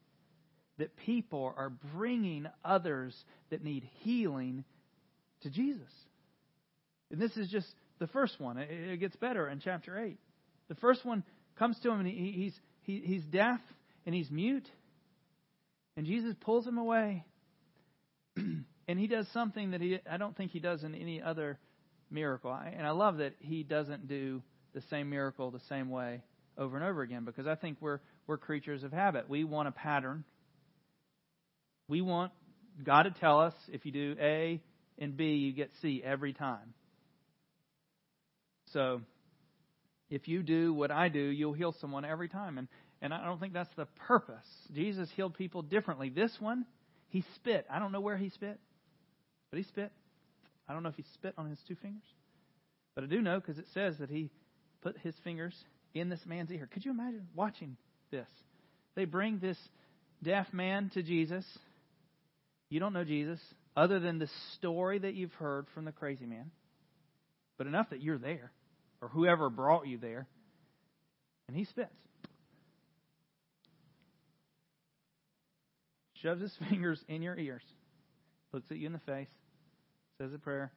that 0.77 0.95
people 0.97 1.53
are 1.57 1.69
bringing 1.69 2.47
others 2.63 3.13
that 3.49 3.63
need 3.63 3.88
healing 3.99 4.63
to 5.41 5.49
Jesus. 5.49 5.91
And 7.12 7.21
this 7.21 7.36
is 7.36 7.49
just 7.49 7.67
the 7.99 8.07
first 8.07 8.39
one. 8.39 8.57
It, 8.57 8.71
it 8.71 8.99
gets 8.99 9.15
better 9.17 9.47
in 9.49 9.60
chapter 9.60 9.99
8. 9.99 10.17
The 10.69 10.75
first 10.75 11.05
one 11.05 11.23
comes 11.58 11.78
to 11.84 11.92
him 11.92 12.00
and 12.00 12.08
he, 12.08 12.32
he's, 12.32 12.54
he, 12.82 13.02
he's 13.06 13.24
deaf 13.24 13.60
and 14.06 14.16
he's 14.16 14.30
mute. 14.30 14.68
And 15.98 16.06
Jesus 16.06 16.36
pulls 16.42 16.66
him 16.66 16.78
away. 16.78 17.26
and 18.36 18.66
he 19.00 19.08
does 19.08 19.28
something 19.34 19.72
that 19.72 19.82
he, 19.82 20.00
I 20.10 20.18
don't 20.18 20.36
think 20.36 20.52
he 20.52 20.60
does 20.60 20.84
in 20.84 20.96
any 20.96 21.22
other 21.22 21.60
miracle. 22.10 22.54
And 22.54 22.86
I 22.86 22.92
love 22.92 23.18
that 23.18 23.34
he 23.40 23.64
doesn't 23.64 24.08
do 24.08 24.42
the 24.74 24.82
same 24.90 25.10
miracle 25.10 25.52
the 25.52 25.62
same 25.70 25.90
way 25.90 26.22
over 26.58 26.78
and 26.78 26.86
over 26.86 27.02
again 27.02 27.26
because 27.26 27.48
I 27.48 27.56
think 27.56 27.78
we're, 27.82 28.00
we're 28.28 28.38
creatures 28.38 28.84
of 28.84 28.92
habit. 28.92 29.30
We 29.30 29.44
want 29.44 29.68
a 29.68 29.72
pattern. 29.72 30.24
We 31.88 32.02
want 32.02 32.32
God 32.84 33.04
to 33.04 33.12
tell 33.12 33.40
us 33.40 33.54
if 33.68 33.86
you 33.86 33.92
do 33.92 34.16
A 34.20 34.62
and 34.98 35.18
B, 35.18 35.26
you 35.34 35.52
get 35.54 35.72
C 35.82 36.02
every 36.04 36.34
time. 36.34 36.74
So 38.74 39.02
if 40.12 40.28
you 40.28 40.43
do 40.43 40.74
what 40.74 40.91
I 40.91 41.08
do, 41.08 41.19
you'll 41.19 41.54
heal 41.54 41.74
someone 41.80 42.04
every 42.04 42.28
time. 42.28 42.58
And, 42.58 42.67
and 43.02 43.13
I 43.13 43.26
don't 43.26 43.39
think 43.39 43.54
that's 43.54 43.74
the 43.78 43.88
purpose. 44.08 44.45
Jesus 44.74 45.10
healed 45.15 45.34
people 45.34 45.62
differently. 45.62 46.10
This 46.10 46.36
one, 46.39 46.65
he 47.10 47.24
spit. 47.36 47.65
I 47.71 47.80
don't 47.80 47.93
know 47.93 48.02
where 48.02 48.17
he 48.17 48.30
spit, 48.30 48.60
but 49.50 49.58
he 49.58 49.63
spit. 49.63 49.91
I 50.67 50.74
don't 50.74 50.84
know 50.84 50.89
if 50.89 50.95
he 50.95 51.06
spit 51.13 51.34
on 51.38 51.50
his 51.50 51.60
two 51.65 51.76
fingers. 51.76 52.04
But 52.93 53.06
I 53.06 53.08
do 53.08 53.21
know 53.21 53.39
because 53.39 53.58
it 53.58 53.67
says 53.74 53.97
that 54.00 54.10
he 54.10 54.30
put 54.82 54.97
his 54.97 55.15
fingers 55.24 55.56
in 55.93 56.10
this 56.10 56.19
man's 56.26 56.52
ear. 56.52 56.67
Could 56.71 56.84
you 56.84 56.91
imagine 56.91 57.28
watching 57.34 57.78
this? 58.12 58.28
They 58.95 59.06
bring 59.06 59.39
this 59.39 59.58
deaf 60.21 60.52
man 60.52 60.91
to 60.93 61.02
Jesus. 61.02 61.45
You 62.69 62.82
don't 62.82 62.93
know 62.93 63.06
Jesus 63.06 63.39
other 63.78 64.02
than 64.02 64.19
the 64.19 64.30
story 64.58 65.00
that 65.00 65.13
you've 65.13 65.34
heard 65.34 65.67
from 65.74 65.86
the 65.86 65.93
crazy 65.93 66.26
man, 66.26 66.52
but 67.58 67.65
enough 67.65 67.91
that 67.91 68.02
you're 68.02 68.17
there 68.17 68.52
or 69.02 69.08
whoever 69.10 69.50
brought 69.50 69.88
you 69.88 69.98
there. 69.98 70.28
And 71.48 71.58
he 71.58 71.66
spits. 71.66 71.90
Shoves 76.22 76.42
his 76.42 76.56
fingers 76.70 77.04
in 77.08 77.22
your 77.22 77.38
ears, 77.38 77.64
looks 78.54 78.70
at 78.70 78.78
you 78.78 78.86
in 78.86 78.94
the 78.94 79.00
face, 79.00 79.30
says 80.20 80.34
a 80.34 80.38
prayer. 80.38 80.72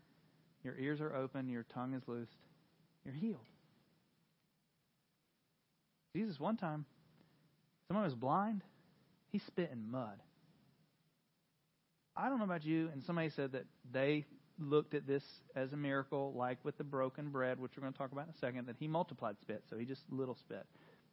Your 0.62 0.76
ears 0.78 1.00
are 1.02 1.14
open, 1.14 1.50
your 1.50 1.66
tongue 1.74 1.92
is 1.92 2.02
loosed, 2.06 2.32
you're 3.04 3.14
healed. 3.14 3.44
Jesus, 6.16 6.40
one 6.40 6.56
time, 6.56 6.86
someone 7.88 8.04
was 8.04 8.14
blind, 8.14 8.62
he 9.30 9.40
spit 9.40 9.68
in 9.70 9.90
mud. 9.90 10.18
I 12.16 12.28
don't 12.28 12.38
know 12.38 12.44
about 12.44 12.64
you, 12.64 12.88
and 12.92 13.04
somebody 13.04 13.30
said 13.30 13.52
that 13.52 13.66
they 13.92 14.24
looked 14.58 14.94
at 14.94 15.06
this 15.06 15.22
as 15.56 15.72
a 15.72 15.76
miracle, 15.76 16.32
like 16.36 16.58
with 16.64 16.78
the 16.78 16.84
broken 16.84 17.30
bread, 17.30 17.58
which 17.58 17.72
we're 17.76 17.82
going 17.82 17.92
to 17.92 17.98
talk 17.98 18.12
about 18.12 18.26
in 18.26 18.30
a 18.34 18.38
second, 18.38 18.66
that 18.66 18.76
he 18.78 18.88
multiplied 18.88 19.36
spit, 19.40 19.62
so 19.68 19.76
he 19.76 19.84
just 19.84 20.02
little 20.10 20.36
spit. 20.36 20.64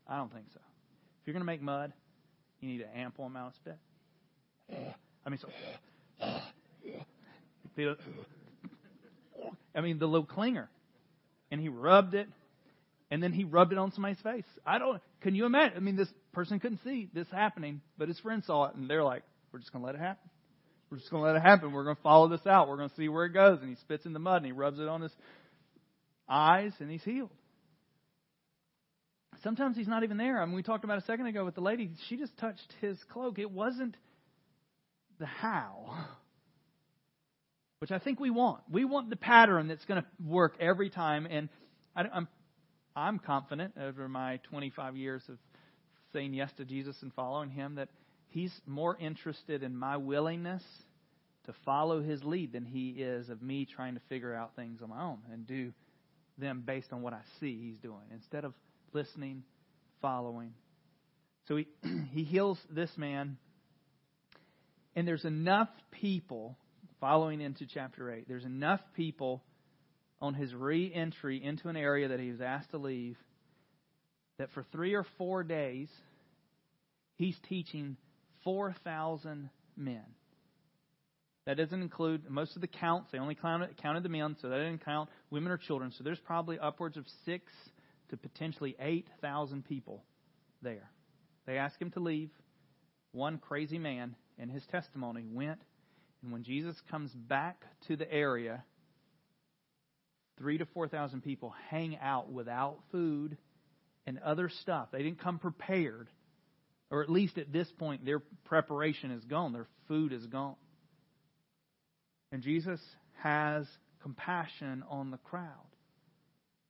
I 0.07 0.17
don't 0.17 0.31
think 0.33 0.45
so. 0.53 0.59
If 1.21 1.27
you're 1.27 1.33
going 1.33 1.41
to 1.41 1.45
make 1.45 1.61
mud, 1.61 1.93
you 2.59 2.69
need 2.69 2.81
an 2.81 2.89
ample 2.95 3.25
amount 3.25 3.53
of 3.53 3.55
spit. 3.55 3.77
I 5.25 5.29
mean, 5.29 5.39
so. 5.39 5.49
I 9.75 9.81
mean, 9.81 9.99
the 9.99 10.07
little 10.07 10.25
clinger. 10.25 10.67
And 11.51 11.59
he 11.59 11.67
rubbed 11.67 12.13
it, 12.13 12.29
and 13.09 13.21
then 13.21 13.33
he 13.33 13.43
rubbed 13.43 13.73
it 13.73 13.77
on 13.77 13.91
somebody's 13.91 14.21
face. 14.21 14.45
I 14.65 14.79
don't. 14.79 15.01
Can 15.19 15.35
you 15.35 15.45
imagine? 15.45 15.77
I 15.77 15.81
mean, 15.81 15.97
this 15.97 16.07
person 16.31 16.61
couldn't 16.61 16.79
see 16.83 17.09
this 17.13 17.27
happening, 17.29 17.81
but 17.97 18.07
his 18.07 18.17
friends 18.19 18.45
saw 18.45 18.65
it, 18.65 18.75
and 18.75 18.89
they're 18.89 19.03
like, 19.03 19.23
"We're 19.51 19.59
just 19.59 19.73
going 19.73 19.81
to 19.81 19.85
let 19.85 19.95
it 19.95 19.99
happen." 19.99 20.30
We're 20.91 20.97
just 20.97 21.09
going 21.09 21.23
to 21.23 21.27
let 21.27 21.37
it 21.37 21.41
happen. 21.41 21.71
We're 21.71 21.85
going 21.85 21.95
to 21.95 22.01
follow 22.01 22.27
this 22.27 22.45
out. 22.45 22.67
We're 22.67 22.75
going 22.75 22.89
to 22.89 22.95
see 22.95 23.07
where 23.07 23.23
it 23.23 23.29
goes. 23.29 23.59
And 23.61 23.69
he 23.69 23.75
spits 23.75 24.05
in 24.05 24.11
the 24.11 24.19
mud 24.19 24.37
and 24.37 24.45
he 24.45 24.51
rubs 24.51 24.77
it 24.77 24.89
on 24.89 25.01
his 25.01 25.13
eyes 26.27 26.73
and 26.79 26.91
he's 26.91 27.03
healed. 27.03 27.29
Sometimes 29.41 29.77
he's 29.77 29.87
not 29.87 30.03
even 30.03 30.17
there. 30.17 30.41
I 30.41 30.45
mean, 30.45 30.53
we 30.53 30.63
talked 30.63 30.83
about 30.83 30.97
a 30.97 31.05
second 31.05 31.27
ago 31.27 31.45
with 31.45 31.55
the 31.55 31.61
lady. 31.61 31.91
She 32.09 32.17
just 32.17 32.37
touched 32.37 32.75
his 32.81 32.97
cloak. 33.11 33.39
It 33.39 33.49
wasn't 33.49 33.95
the 35.17 35.25
how, 35.25 35.95
which 37.79 37.91
I 37.91 37.97
think 37.97 38.19
we 38.19 38.29
want. 38.29 38.61
We 38.69 38.83
want 38.83 39.09
the 39.09 39.15
pattern 39.15 39.69
that's 39.69 39.85
going 39.85 40.01
to 40.01 40.07
work 40.23 40.55
every 40.59 40.89
time. 40.89 41.25
And 41.25 41.47
I, 41.95 42.03
I'm, 42.13 42.27
I'm 42.95 43.17
confident 43.17 43.75
over 43.81 44.09
my 44.09 44.41
25 44.49 44.97
years 44.97 45.23
of 45.29 45.37
saying 46.11 46.33
yes 46.33 46.51
to 46.57 46.65
Jesus 46.65 46.97
and 47.01 47.13
following 47.13 47.49
him 47.49 47.75
that 47.75 47.87
He's 48.31 48.51
more 48.65 48.97
interested 48.97 49.61
in 49.61 49.75
my 49.75 49.97
willingness 49.97 50.63
to 51.45 51.53
follow 51.65 52.01
his 52.01 52.23
lead 52.23 52.53
than 52.53 52.65
he 52.65 52.89
is 52.89 53.29
of 53.29 53.41
me 53.41 53.65
trying 53.65 53.95
to 53.95 54.01
figure 54.09 54.33
out 54.33 54.55
things 54.55 54.81
on 54.81 54.89
my 54.89 55.01
own 55.01 55.19
and 55.31 55.45
do 55.45 55.73
them 56.37 56.63
based 56.65 56.93
on 56.93 57.01
what 57.01 57.13
I 57.13 57.21
see 57.39 57.59
he's 57.61 57.77
doing 57.77 58.07
instead 58.13 58.45
of 58.45 58.53
listening, 58.93 59.43
following. 60.01 60.53
So 61.47 61.57
he, 61.57 61.67
he 62.13 62.23
heals 62.23 62.57
this 62.69 62.89
man. 62.95 63.37
And 64.95 65.07
there's 65.07 65.25
enough 65.25 65.69
people, 65.91 66.57
following 66.99 67.41
into 67.41 67.65
chapter 67.65 68.11
8, 68.11 68.27
there's 68.27 68.45
enough 68.45 68.81
people 68.95 69.43
on 70.21 70.35
his 70.35 70.53
re 70.53 70.93
entry 70.93 71.43
into 71.43 71.67
an 71.67 71.75
area 71.75 72.09
that 72.09 72.19
he 72.19 72.31
was 72.31 72.41
asked 72.41 72.71
to 72.71 72.77
leave 72.77 73.17
that 74.37 74.49
for 74.53 74.65
three 74.71 74.93
or 74.93 75.05
four 75.17 75.43
days, 75.43 75.89
he's 77.15 77.35
teaching 77.49 77.97
4,000 78.43 79.49
men. 79.77 80.03
That 81.45 81.57
doesn't 81.57 81.81
include 81.81 82.29
most 82.29 82.55
of 82.55 82.61
the 82.61 82.67
counts. 82.67 83.11
They 83.11 83.17
only 83.17 83.35
counted, 83.35 84.03
the 84.03 84.09
men, 84.09 84.35
so 84.41 84.49
that 84.49 84.57
didn't 84.57 84.85
count 84.85 85.09
women 85.31 85.51
or 85.51 85.57
children. 85.57 85.91
So 85.97 86.03
there's 86.03 86.19
probably 86.19 86.59
upwards 86.59 86.97
of 86.97 87.05
six 87.25 87.51
to 88.09 88.17
potentially 88.17 88.75
8,000 88.79 89.65
people 89.65 90.03
there. 90.61 90.89
They 91.47 91.57
asked 91.57 91.81
him 91.81 91.91
to 91.91 91.99
leave. 91.99 92.29
One 93.11 93.39
crazy 93.39 93.79
man 93.79 94.15
and 94.37 94.51
his 94.51 94.63
testimony 94.71 95.25
went. 95.29 95.59
And 96.21 96.31
when 96.31 96.43
Jesus 96.43 96.75
comes 96.91 97.11
back 97.11 97.63
to 97.87 97.95
the 97.95 98.11
area, 98.11 98.63
three 100.37 100.59
to 100.59 100.65
4,000 100.65 101.21
people 101.21 101.53
hang 101.69 101.97
out 101.97 102.31
without 102.31 102.77
food 102.91 103.37
and 104.05 104.19
other 104.19 104.49
stuff. 104.61 104.89
They 104.91 105.01
didn't 105.01 105.21
come 105.21 105.39
prepared. 105.39 106.09
Or 106.91 107.01
at 107.01 107.09
least 107.09 107.37
at 107.37 107.51
this 107.51 107.71
point, 107.79 108.05
their 108.05 108.19
preparation 108.45 109.11
is 109.11 109.23
gone, 109.23 109.53
their 109.53 109.67
food 109.87 110.11
is 110.11 110.25
gone. 110.27 110.55
And 112.33 112.43
Jesus 112.43 112.81
has 113.23 113.65
compassion 114.03 114.83
on 114.89 115.09
the 115.09 115.17
crowd. 115.17 115.47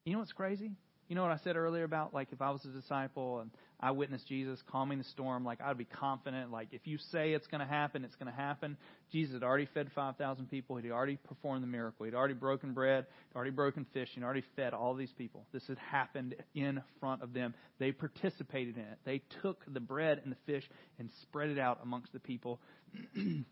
You 0.06 0.14
know 0.14 0.20
what's 0.20 0.32
crazy? 0.32 0.72
You 1.08 1.16
know 1.16 1.24
what 1.24 1.32
I 1.32 1.38
said 1.44 1.58
earlier 1.58 1.84
about 1.84 2.14
like 2.14 2.30
if 2.32 2.42
I 2.42 2.52
was 2.52 2.64
a 2.66 2.70
disciple 2.70 3.40
and 3.40 3.52
I 3.82 3.92
witnessed 3.92 4.28
Jesus 4.28 4.62
calming 4.72 5.00
the 5.00 5.04
storm, 5.06 5.44
like 5.44 5.60
I'd 5.60 5.78
be 5.78 5.86
confident, 5.86 6.52
like 6.52 6.68
if 6.72 6.86
you 6.86 7.00
say 7.12 7.34
it's 7.34 7.48
going 7.48 7.62
to 7.62 7.68
happen, 7.68 8.04
it's 8.04 8.16
going 8.16 8.32
to 8.32 8.38
happen. 8.38 8.78
Jesus 9.12 9.34
had 9.34 9.44
already 9.44 9.68
fed 9.74 9.90
5,000 9.96 10.50
people. 10.50 10.78
He'd 10.78 10.92
already 10.92 11.18
performed 11.18 11.64
the 11.64 11.68
miracle. 11.68 12.06
He'd 12.06 12.14
already 12.14 12.36
broken 12.36 12.74
bread, 12.74 13.08
he'd 13.30 13.36
already 13.36 13.52
broken 13.52 13.88
fish, 13.92 14.10
he'd 14.14 14.24
already 14.24 14.44
fed 14.56 14.74
all 14.74 14.94
these 14.94 15.12
people. 15.18 15.48
This 15.52 15.66
had 15.68 15.80
happened 15.80 16.36
in 16.54 16.82
front 17.00 17.24
of 17.24 17.34
them. 17.34 17.56
They 17.80 17.92
participated 17.92 18.78
in 18.78 18.84
it. 18.84 19.00
They 19.04 19.24
took 19.42 19.64
the 19.72 19.80
bread 19.80 20.22
and 20.24 20.32
the 20.32 20.38
fish 20.46 20.70
and 21.00 21.10
spread 21.24 21.50
it 21.50 21.58
out 21.58 21.80
amongst 21.82 22.14
the 22.14 22.20
people. 22.20 22.60
and 23.16 23.46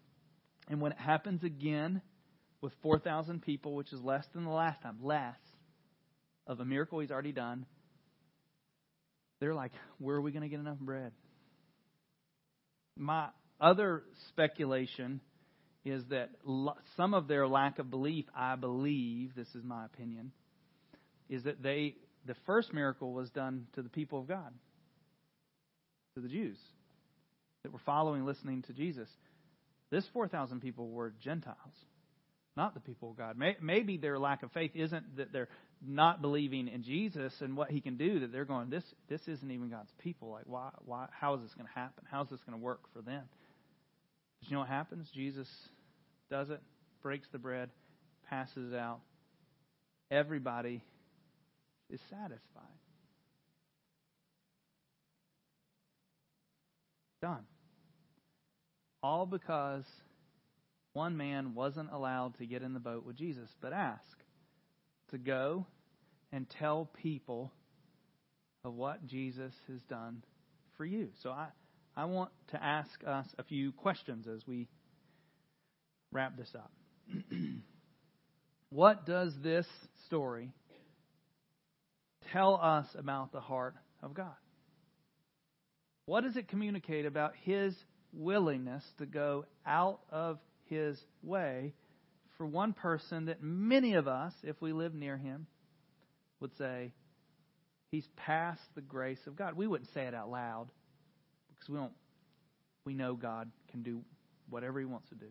when 0.69 0.91
it 0.91 0.99
happens 0.99 1.43
again 1.43 2.03
with 2.61 2.73
4,000 2.83 3.41
people, 3.41 3.73
which 3.73 3.91
is 3.93 4.01
less 4.01 4.25
than 4.33 4.43
the 4.43 4.51
last 4.51 4.83
time, 4.83 4.99
less, 5.01 5.37
of 6.45 6.59
a 6.59 6.65
miracle 6.65 6.99
he's 6.99 7.11
already 7.11 7.31
done, 7.31 7.65
they're 9.39 9.55
like, 9.55 9.71
where 9.97 10.15
are 10.15 10.21
we 10.21 10.31
going 10.31 10.43
to 10.43 10.49
get 10.49 10.59
enough 10.59 10.79
bread? 10.79 11.11
My 12.97 13.29
other 13.59 14.03
speculation 14.29 15.21
is 15.85 16.03
that 16.09 16.31
some 16.97 17.13
of 17.13 17.27
their 17.27 17.47
lack 17.47 17.79
of 17.79 17.89
belief, 17.89 18.25
I 18.35 18.55
believe, 18.55 19.33
this 19.35 19.47
is 19.55 19.63
my 19.63 19.85
opinion, 19.85 20.31
is 21.29 21.43
that 21.43 21.63
they 21.63 21.95
the 22.25 22.35
first 22.45 22.73
miracle 22.73 23.13
was 23.13 23.29
done 23.29 23.67
to 23.75 23.81
the 23.81 23.89
people 23.89 24.19
of 24.19 24.27
God, 24.27 24.53
to 26.15 26.21
the 26.21 26.27
Jews 26.27 26.57
that 27.63 27.71
were 27.71 27.79
following, 27.85 28.25
listening 28.25 28.61
to 28.63 28.73
Jesus. 28.73 29.07
This 29.89 30.05
4,000 30.13 30.59
people 30.59 30.89
were 30.89 31.13
Gentiles, 31.23 31.57
not 32.57 32.73
the 32.73 32.81
people 32.81 33.11
of 33.11 33.17
God. 33.17 33.37
Maybe 33.61 33.97
their 33.97 34.19
lack 34.19 34.43
of 34.43 34.51
faith 34.51 34.71
isn't 34.75 35.15
that 35.17 35.31
they're 35.31 35.47
not 35.85 36.21
believing 36.21 36.67
in 36.67 36.83
Jesus 36.83 37.33
and 37.41 37.55
what 37.55 37.71
he 37.71 37.79
can 37.79 37.95
do 37.95 38.19
that 38.19 38.31
they're 38.31 38.45
going 38.45 38.69
this 38.69 38.83
this 39.07 39.21
isn't 39.27 39.49
even 39.49 39.69
God's 39.69 39.91
people. 39.99 40.31
Like 40.31 40.45
why 40.45 40.69
why 40.85 41.07
how 41.11 41.35
is 41.35 41.41
this 41.41 41.53
going 41.53 41.67
to 41.67 41.79
happen? 41.79 42.03
How 42.09 42.23
is 42.23 42.29
this 42.29 42.41
going 42.45 42.57
to 42.57 42.63
work 42.63 42.81
for 42.93 43.01
them? 43.01 43.23
But 44.39 44.49
you 44.49 44.55
know 44.55 44.61
what 44.61 44.69
happens? 44.69 45.07
Jesus 45.13 45.47
does 46.29 46.49
it 46.49 46.61
breaks 47.01 47.27
the 47.31 47.39
bread 47.39 47.69
passes 48.29 48.73
out. 48.73 48.99
Everybody 50.11 50.81
is 51.89 51.99
satisfied. 52.09 52.63
Done. 57.21 57.43
All 59.01 59.25
because 59.25 59.83
one 60.93 61.17
man 61.17 61.53
wasn't 61.53 61.91
allowed 61.91 62.37
to 62.37 62.45
get 62.45 62.61
in 62.61 62.73
the 62.73 62.79
boat 62.79 63.05
with 63.05 63.15
Jesus. 63.15 63.49
But 63.61 63.73
ask 63.73 64.01
to 65.11 65.17
go 65.17 65.65
and 66.31 66.47
tell 66.49 66.89
people 67.01 67.51
of 68.63 68.73
what 68.73 69.05
Jesus 69.07 69.53
has 69.67 69.81
done 69.83 70.23
for 70.77 70.85
you. 70.85 71.09
So 71.23 71.31
I, 71.31 71.47
I 71.95 72.05
want 72.05 72.31
to 72.51 72.63
ask 72.63 72.89
us 73.05 73.25
a 73.37 73.43
few 73.43 73.71
questions 73.71 74.27
as 74.27 74.45
we 74.47 74.67
wrap 76.11 76.37
this 76.37 76.53
up. 76.55 76.71
what 78.69 79.05
does 79.05 79.33
this 79.41 79.65
story 80.05 80.51
tell 82.31 82.59
us 82.61 82.87
about 82.97 83.31
the 83.31 83.39
heart 83.39 83.75
of 84.01 84.13
God? 84.13 84.35
What 86.05 86.23
does 86.23 86.37
it 86.37 86.47
communicate 86.47 87.05
about 87.05 87.33
His 87.43 87.75
willingness 88.13 88.83
to 88.97 89.05
go 89.05 89.45
out 89.65 89.99
of 90.11 90.39
His 90.65 90.97
way 91.21 91.73
for 92.39 92.47
one 92.47 92.71
person 92.71 93.25
that 93.25 93.43
many 93.43 93.95
of 93.95 94.07
us, 94.07 94.33
if 94.43 94.59
we 94.61 94.71
live 94.71 94.95
near 94.95 95.17
Him, 95.17 95.45
would 96.39 96.57
say, 96.57 96.93
He's 97.91 98.07
past 98.15 98.61
the 98.75 98.81
grace 98.81 99.19
of 99.27 99.35
God. 99.35 99.55
We 99.55 99.67
wouldn't 99.67 99.93
say 99.93 100.03
it 100.03 100.13
out 100.13 100.31
loud 100.31 100.69
because 101.49 101.69
we 101.69 101.75
don't. 101.75 101.91
We 102.85 102.93
know 102.93 103.15
God 103.15 103.51
can 103.71 103.83
do 103.83 104.01
whatever 104.49 104.79
He 104.79 104.85
wants 104.85 105.09
to 105.09 105.15
do. 105.15 105.25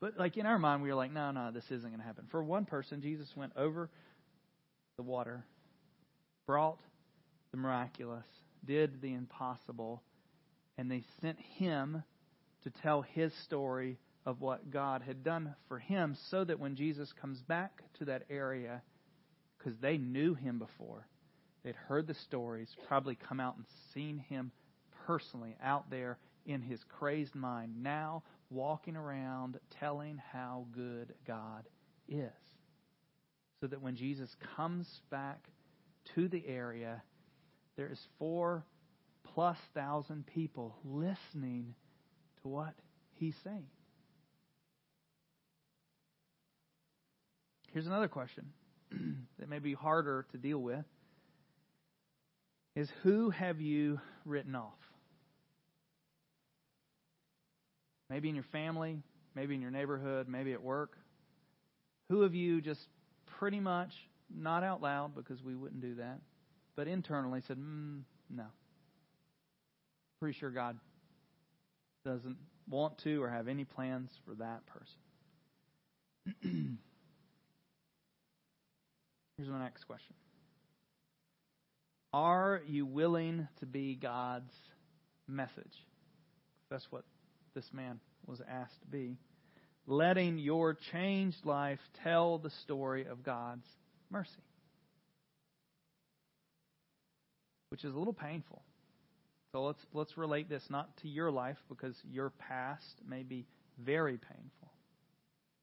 But 0.00 0.18
like 0.18 0.36
in 0.36 0.44
our 0.44 0.58
mind, 0.58 0.82
we 0.82 0.90
are 0.90 0.94
like, 0.94 1.12
no, 1.12 1.30
no, 1.30 1.52
this 1.52 1.64
isn't 1.66 1.88
going 1.88 2.00
to 2.00 2.06
happen. 2.06 2.24
For 2.30 2.42
one 2.42 2.64
person, 2.64 3.00
Jesus 3.00 3.28
went 3.36 3.52
over 3.56 3.88
the 4.96 5.02
water, 5.02 5.44
brought 6.46 6.80
the 7.52 7.58
miraculous, 7.58 8.26
did 8.64 9.00
the 9.00 9.14
impossible, 9.14 10.02
and 10.78 10.90
they 10.90 11.04
sent 11.20 11.38
him 11.58 12.02
to 12.64 12.70
tell 12.82 13.02
his 13.02 13.32
story 13.44 13.98
of 14.26 14.40
what 14.40 14.70
God 14.70 15.02
had 15.02 15.24
done 15.24 15.54
for 15.68 15.78
him 15.78 16.16
so 16.30 16.44
that 16.44 16.60
when 16.60 16.76
Jesus 16.76 17.12
comes 17.20 17.40
back 17.42 17.82
to 17.98 18.04
that 18.06 18.24
area, 18.28 18.82
because 19.58 19.78
they 19.80 19.96
knew 19.96 20.34
him 20.34 20.58
before, 20.58 21.06
they'd 21.64 21.74
heard 21.74 22.06
the 22.06 22.14
stories, 22.14 22.68
probably 22.86 23.16
come 23.16 23.40
out 23.40 23.56
and 23.56 23.64
seen 23.94 24.18
him 24.18 24.52
personally 25.06 25.56
out 25.62 25.90
there 25.90 26.18
in 26.46 26.60
his 26.60 26.80
crazed 26.98 27.34
mind, 27.34 27.82
now 27.82 28.22
walking 28.50 28.96
around 28.96 29.58
telling 29.78 30.20
how 30.32 30.66
good 30.72 31.14
God 31.26 31.64
is. 32.08 32.30
So 33.60 33.66
that 33.66 33.82
when 33.82 33.96
Jesus 33.96 34.34
comes 34.56 34.86
back 35.10 35.48
to 36.14 36.28
the 36.28 36.46
area, 36.46 37.02
there 37.76 37.88
is 37.88 38.00
four 38.18 38.64
plus 39.34 39.58
thousand 39.74 40.26
people 40.26 40.74
listening 40.84 41.74
to 42.42 42.48
what 42.48 42.74
he's 43.14 43.34
saying. 43.44 43.66
Here's 47.72 47.86
another 47.86 48.08
question 48.08 48.46
that 49.38 49.48
may 49.48 49.60
be 49.60 49.74
harder 49.74 50.26
to 50.32 50.38
deal 50.38 50.58
with 50.58 50.84
is 52.76 52.90
who 53.02 53.30
have 53.30 53.60
you 53.60 54.00
written 54.24 54.54
off? 54.54 54.78
Maybe 58.08 58.28
in 58.28 58.34
your 58.34 58.44
family, 58.44 59.02
maybe 59.34 59.54
in 59.54 59.60
your 59.60 59.70
neighborhood, 59.70 60.28
maybe 60.28 60.52
at 60.52 60.62
work. 60.62 60.96
Who 62.08 62.22
have 62.22 62.34
you 62.34 62.60
just 62.60 62.88
pretty 63.26 63.60
much, 63.60 63.92
not 64.34 64.64
out 64.64 64.82
loud 64.82 65.14
because 65.14 65.42
we 65.42 65.54
wouldn't 65.54 65.80
do 65.80 65.96
that, 65.96 66.20
but 66.76 66.88
internally 66.88 67.42
said, 67.46 67.58
mm, 67.58 68.00
no. 68.28 68.46
Pretty 70.20 70.38
sure 70.38 70.50
God 70.50 70.78
doesn't 72.04 72.36
want 72.68 72.98
to 72.98 73.22
or 73.22 73.28
have 73.28 73.48
any 73.48 73.64
plans 73.64 74.10
for 74.24 74.34
that 74.34 74.62
person. 74.66 74.98
Here's 79.40 79.50
my 79.50 79.62
next 79.62 79.84
question 79.84 80.14
Are 82.12 82.60
you 82.66 82.84
willing 82.84 83.48
to 83.60 83.64
be 83.64 83.94
God's 83.94 84.52
message? 85.26 85.86
That's 86.70 86.86
what 86.90 87.04
this 87.54 87.64
man 87.72 88.00
was 88.26 88.42
asked 88.46 88.78
to 88.82 88.86
be. 88.88 89.16
Letting 89.86 90.36
your 90.36 90.76
changed 90.92 91.46
life 91.46 91.78
tell 92.04 92.36
the 92.36 92.50
story 92.64 93.06
of 93.06 93.22
God's 93.22 93.64
mercy. 94.10 94.44
Which 97.70 97.82
is 97.82 97.94
a 97.94 97.98
little 97.98 98.12
painful. 98.12 98.60
So 99.52 99.64
let's 99.64 99.80
let's 99.94 100.18
relate 100.18 100.50
this 100.50 100.64
not 100.68 100.94
to 100.98 101.08
your 101.08 101.30
life 101.30 101.56
because 101.70 101.96
your 102.12 102.28
past 102.28 103.00
may 103.08 103.22
be 103.22 103.46
very 103.82 104.18
painful. 104.18 104.70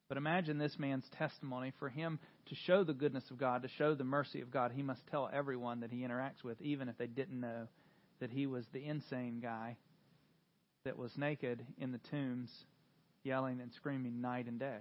But 0.09 0.17
imagine 0.17 0.57
this 0.57 0.77
man's 0.79 1.05
testimony 1.17 1.73
for 1.79 1.89
him 1.89 2.19
to 2.47 2.55
show 2.55 2.83
the 2.83 2.93
goodness 2.93 3.25
of 3.29 3.37
God, 3.37 3.63
to 3.63 3.69
show 3.77 3.93
the 3.93 4.03
mercy 4.03 4.41
of 4.41 4.51
God. 4.51 4.71
He 4.73 4.81
must 4.81 5.05
tell 5.07 5.29
everyone 5.31 5.81
that 5.81 5.91
he 5.91 5.99
interacts 5.99 6.43
with, 6.43 6.61
even 6.61 6.87
if 6.87 6.97
they 6.97 7.07
didn't 7.07 7.39
know 7.39 7.67
that 8.19 8.29
he 8.29 8.47
was 8.47 8.65
the 8.71 8.85
insane 8.85 9.39
guy 9.41 9.75
that 10.85 10.97
was 10.97 11.11
naked 11.17 11.65
in 11.77 11.91
the 11.91 11.99
tombs, 12.09 12.49
yelling 13.23 13.59
and 13.59 13.71
screaming 13.73 14.21
night 14.21 14.47
and 14.47 14.59
day, 14.59 14.79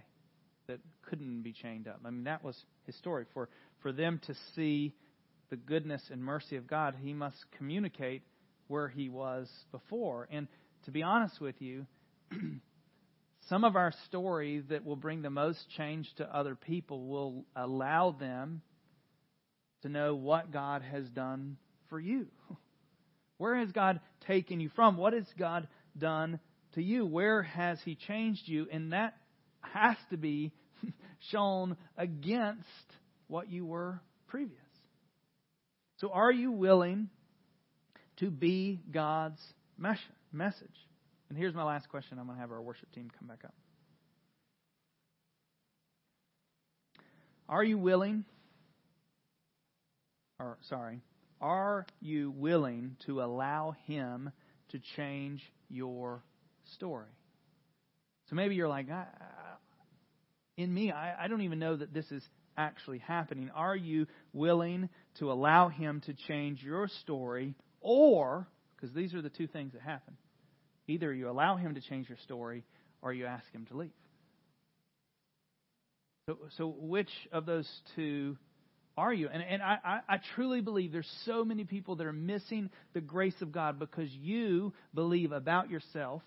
that 0.69 0.79
couldn't 1.03 1.43
be 1.43 1.53
chained 1.53 1.89
up. 1.89 2.01
I 2.05 2.11
mean, 2.11 2.25
that 2.25 2.45
was 2.45 2.57
his 2.85 2.97
story. 2.97 3.25
For, 3.35 3.49
for 3.83 3.93
them 3.93 4.21
to 4.27 4.35
see 4.55 4.95
the 5.51 5.57
goodness 5.57 6.03
and 6.11 6.23
mercy 6.23 6.57
of 6.57 6.69
God, 6.69 6.95
he 7.01 7.13
must 7.13 7.37
communicate 7.59 8.23
where 8.69 8.89
he 8.89 9.09
was 9.09 9.49
before. 9.73 10.29
And 10.31 10.47
to 10.85 10.91
be 10.93 11.03
honest 11.03 11.41
with 11.41 11.61
you, 11.61 11.87
some 13.49 13.65
of 13.65 13.77
our 13.77 13.93
story 14.07 14.63
that 14.69 14.85
will 14.85 14.97
bring 14.97 15.23
the 15.23 15.31
most 15.31 15.59
change 15.77 16.13
to 16.17 16.37
other 16.37 16.55
people 16.55 17.07
will 17.07 17.45
allow 17.55 18.11
them 18.19 18.63
to 19.83 19.89
know 19.89 20.15
what 20.15 20.51
God 20.51 20.83
has 20.83 21.09
done 21.11 21.57
for 21.89 22.01
you. 22.01 22.27
Where 23.39 23.57
has 23.57 23.71
God 23.71 24.01
taken 24.27 24.61
you 24.61 24.71
from? 24.75 24.97
What 24.97 25.13
has 25.13 25.27
God 25.39 25.69
done 25.97 26.41
to 26.75 26.83
you? 26.83 27.07
Where 27.07 27.43
has 27.43 27.79
He 27.85 27.95
changed 27.95 28.43
you? 28.47 28.67
And 28.73 28.93
that 28.93 29.15
has 29.61 29.97
to 30.11 30.17
be 30.17 30.53
shown 31.31 31.77
against 31.97 32.65
what 33.29 33.51
you 33.51 33.67
were 33.67 34.01
previous. 34.27 34.59
So, 35.99 36.11
are 36.11 36.33
you 36.33 36.53
willing 36.53 37.09
to 38.19 38.31
be 38.31 38.81
God's 38.91 39.41
message? 40.33 40.86
And 41.29 41.39
here's 41.39 41.55
my 41.55 41.65
last 41.65 41.89
question. 41.89 42.19
I'm 42.19 42.27
going 42.27 42.37
to 42.37 42.41
have 42.41 42.53
our 42.53 42.63
worship 42.63 42.91
team 42.93 43.11
come 43.19 43.29
back 43.29 43.45
up. 43.45 43.55
Are 47.49 47.63
you 47.63 47.79
willing, 47.79 48.25
or 50.41 50.59
sorry, 50.69 51.01
are 51.41 51.87
you 52.01 52.33
willing 52.33 52.97
to 53.07 53.23
allow 53.23 53.77
Him 53.87 54.33
to 54.71 54.81
change 54.97 55.43
your 55.69 56.23
story. 56.75 57.11
So 58.29 58.37
maybe 58.37 58.55
you're 58.55 58.69
like, 58.69 58.87
in 60.57 60.73
me, 60.73 60.91
I, 60.91 61.25
I 61.25 61.29
don't 61.29 61.43
even 61.43 61.59
know 61.59 61.77
that 61.77 61.93
this 61.95 62.11
is 62.11 62.23
actually 62.57 62.99
happening. 62.99 63.51
Are 63.55 63.77
you 63.77 64.07
willing 64.33 64.89
to 65.19 65.31
allow 65.31 65.69
Him 65.69 66.03
to 66.07 66.15
change 66.27 66.63
your 66.63 66.89
story, 67.03 67.55
or, 67.81 68.49
because 68.75 68.95
these 68.95 69.15
are 69.15 69.23
the 69.23 69.31
two 69.31 69.47
things 69.47 69.73
that 69.75 69.83
happen, 69.83 70.17
either 70.89 71.13
you 71.13 71.29
allow 71.29 71.57
Him 71.57 71.75
to 71.75 71.81
change 71.81 72.09
your 72.09 72.19
story, 72.25 72.65
or 73.03 73.13
you 73.13 73.27
ask 73.27 73.45
Him 73.53 73.67
to 73.67 73.77
leave. 73.77 73.91
So, 76.29 76.39
so 76.59 76.75
which 76.79 77.11
of 77.31 77.47
those 77.47 77.69
two 77.95 78.37
are 78.97 79.13
you? 79.13 79.29
And, 79.33 79.43
and 79.43 79.63
I, 79.63 79.79
I, 79.85 79.99
I 80.15 80.21
truly 80.35 80.61
believe 80.61 80.91
there's 80.91 81.11
so 81.25 81.45
many 81.45 81.65
people 81.65 81.97
that 81.97 82.07
are 82.07 82.13
missing 82.13 82.71
the 82.95 83.01
grace 83.01 83.41
of 83.43 83.53
God 83.53 83.79
because 83.79 84.11
you 84.11 84.73
believe 84.93 85.33
about 85.33 85.71
yourself. 85.71 86.23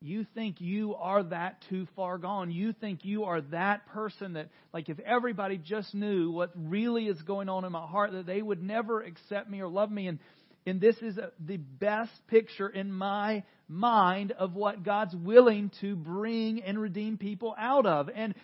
You 0.00 0.26
think 0.34 0.60
you 0.60 0.94
are 0.96 1.22
that 1.22 1.62
too 1.68 1.86
far 1.94 2.18
gone. 2.18 2.50
You 2.50 2.72
think 2.72 3.04
you 3.04 3.24
are 3.24 3.40
that 3.40 3.86
person 3.88 4.32
that, 4.32 4.48
like, 4.72 4.88
if 4.88 4.98
everybody 4.98 5.58
just 5.58 5.94
knew 5.94 6.32
what 6.32 6.50
really 6.56 7.06
is 7.06 7.20
going 7.22 7.48
on 7.48 7.64
in 7.64 7.70
my 7.70 7.86
heart, 7.86 8.10
that 8.12 8.26
they 8.26 8.42
would 8.42 8.62
never 8.62 9.00
accept 9.00 9.48
me 9.48 9.60
or 9.60 9.68
love 9.68 9.92
me. 9.92 10.08
And, 10.08 10.18
and 10.66 10.80
this 10.80 10.96
is 10.98 11.18
the 11.44 11.56
best 11.56 12.12
picture 12.28 12.68
in 12.68 12.92
my 12.92 13.42
mind 13.68 14.32
of 14.32 14.54
what 14.54 14.84
God's 14.84 15.14
willing 15.14 15.70
to 15.80 15.96
bring 15.96 16.62
and 16.62 16.78
redeem 16.78 17.18
people 17.18 17.54
out 17.58 17.84
of. 17.86 18.08
And 18.14 18.34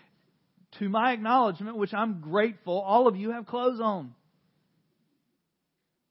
to 0.79 0.89
my 0.89 1.13
acknowledgement, 1.13 1.77
which 1.77 1.95
I'm 1.95 2.21
grateful, 2.21 2.81
all 2.81 3.07
of 3.07 3.17
you 3.17 3.31
have 3.33 3.47
clothes 3.47 3.81
on. 3.81 4.15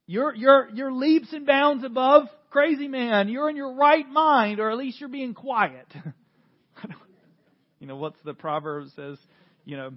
You're, 0.05 0.33
you're, 0.33 0.69
you're 0.73 0.93
leaps 0.93 1.33
and 1.33 1.45
bounds 1.45 1.83
above 1.83 2.27
crazy 2.49 2.87
man. 2.87 3.27
You're 3.27 3.49
in 3.49 3.57
your 3.57 3.73
right 3.73 4.07
mind, 4.07 4.61
or 4.61 4.71
at 4.71 4.77
least 4.77 5.01
you're 5.01 5.09
being 5.09 5.33
quiet. 5.33 5.85
you 7.79 7.87
know, 7.87 7.97
what's 7.97 8.19
the 8.23 8.33
proverb 8.33 8.87
says, 8.95 9.17
you 9.65 9.75
know, 9.75 9.91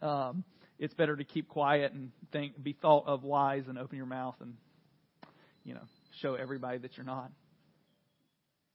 um, 0.00 0.44
it's 0.78 0.94
better 0.94 1.14
to 1.14 1.24
keep 1.24 1.48
quiet 1.48 1.92
and 1.92 2.12
think, 2.32 2.62
be 2.62 2.72
thought 2.72 3.06
of 3.06 3.22
wise 3.22 3.64
and 3.68 3.78
open 3.78 3.98
your 3.98 4.06
mouth 4.06 4.36
and, 4.40 4.54
you 5.68 5.74
know, 5.74 5.84
show 6.22 6.34
everybody 6.34 6.78
that 6.78 6.96
you're 6.96 7.04
not. 7.04 7.30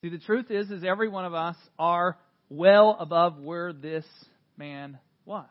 See, 0.04 0.10
the 0.10 0.20
truth 0.20 0.52
is, 0.52 0.70
is 0.70 0.84
every 0.84 1.10
one 1.10 1.26
of 1.26 1.34
us 1.34 1.56
are 1.80 2.20
well 2.50 2.96
above 3.00 3.40
where 3.40 3.74
this 3.74 4.06
man 4.58 5.00
was. 5.26 5.48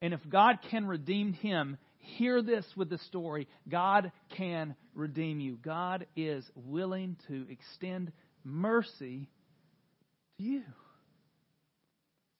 And 0.00 0.14
if 0.14 0.20
God 0.26 0.60
can 0.70 0.86
redeem 0.86 1.34
him, 1.34 1.76
hear 1.98 2.40
this 2.40 2.64
with 2.74 2.88
the 2.88 2.96
story 3.08 3.48
God 3.68 4.12
can 4.38 4.74
redeem 4.94 5.40
you. 5.40 5.58
God 5.62 6.06
is 6.16 6.42
willing 6.54 7.18
to 7.28 7.46
extend 7.50 8.12
mercy 8.44 9.28
to 10.38 10.42
you. 10.42 10.62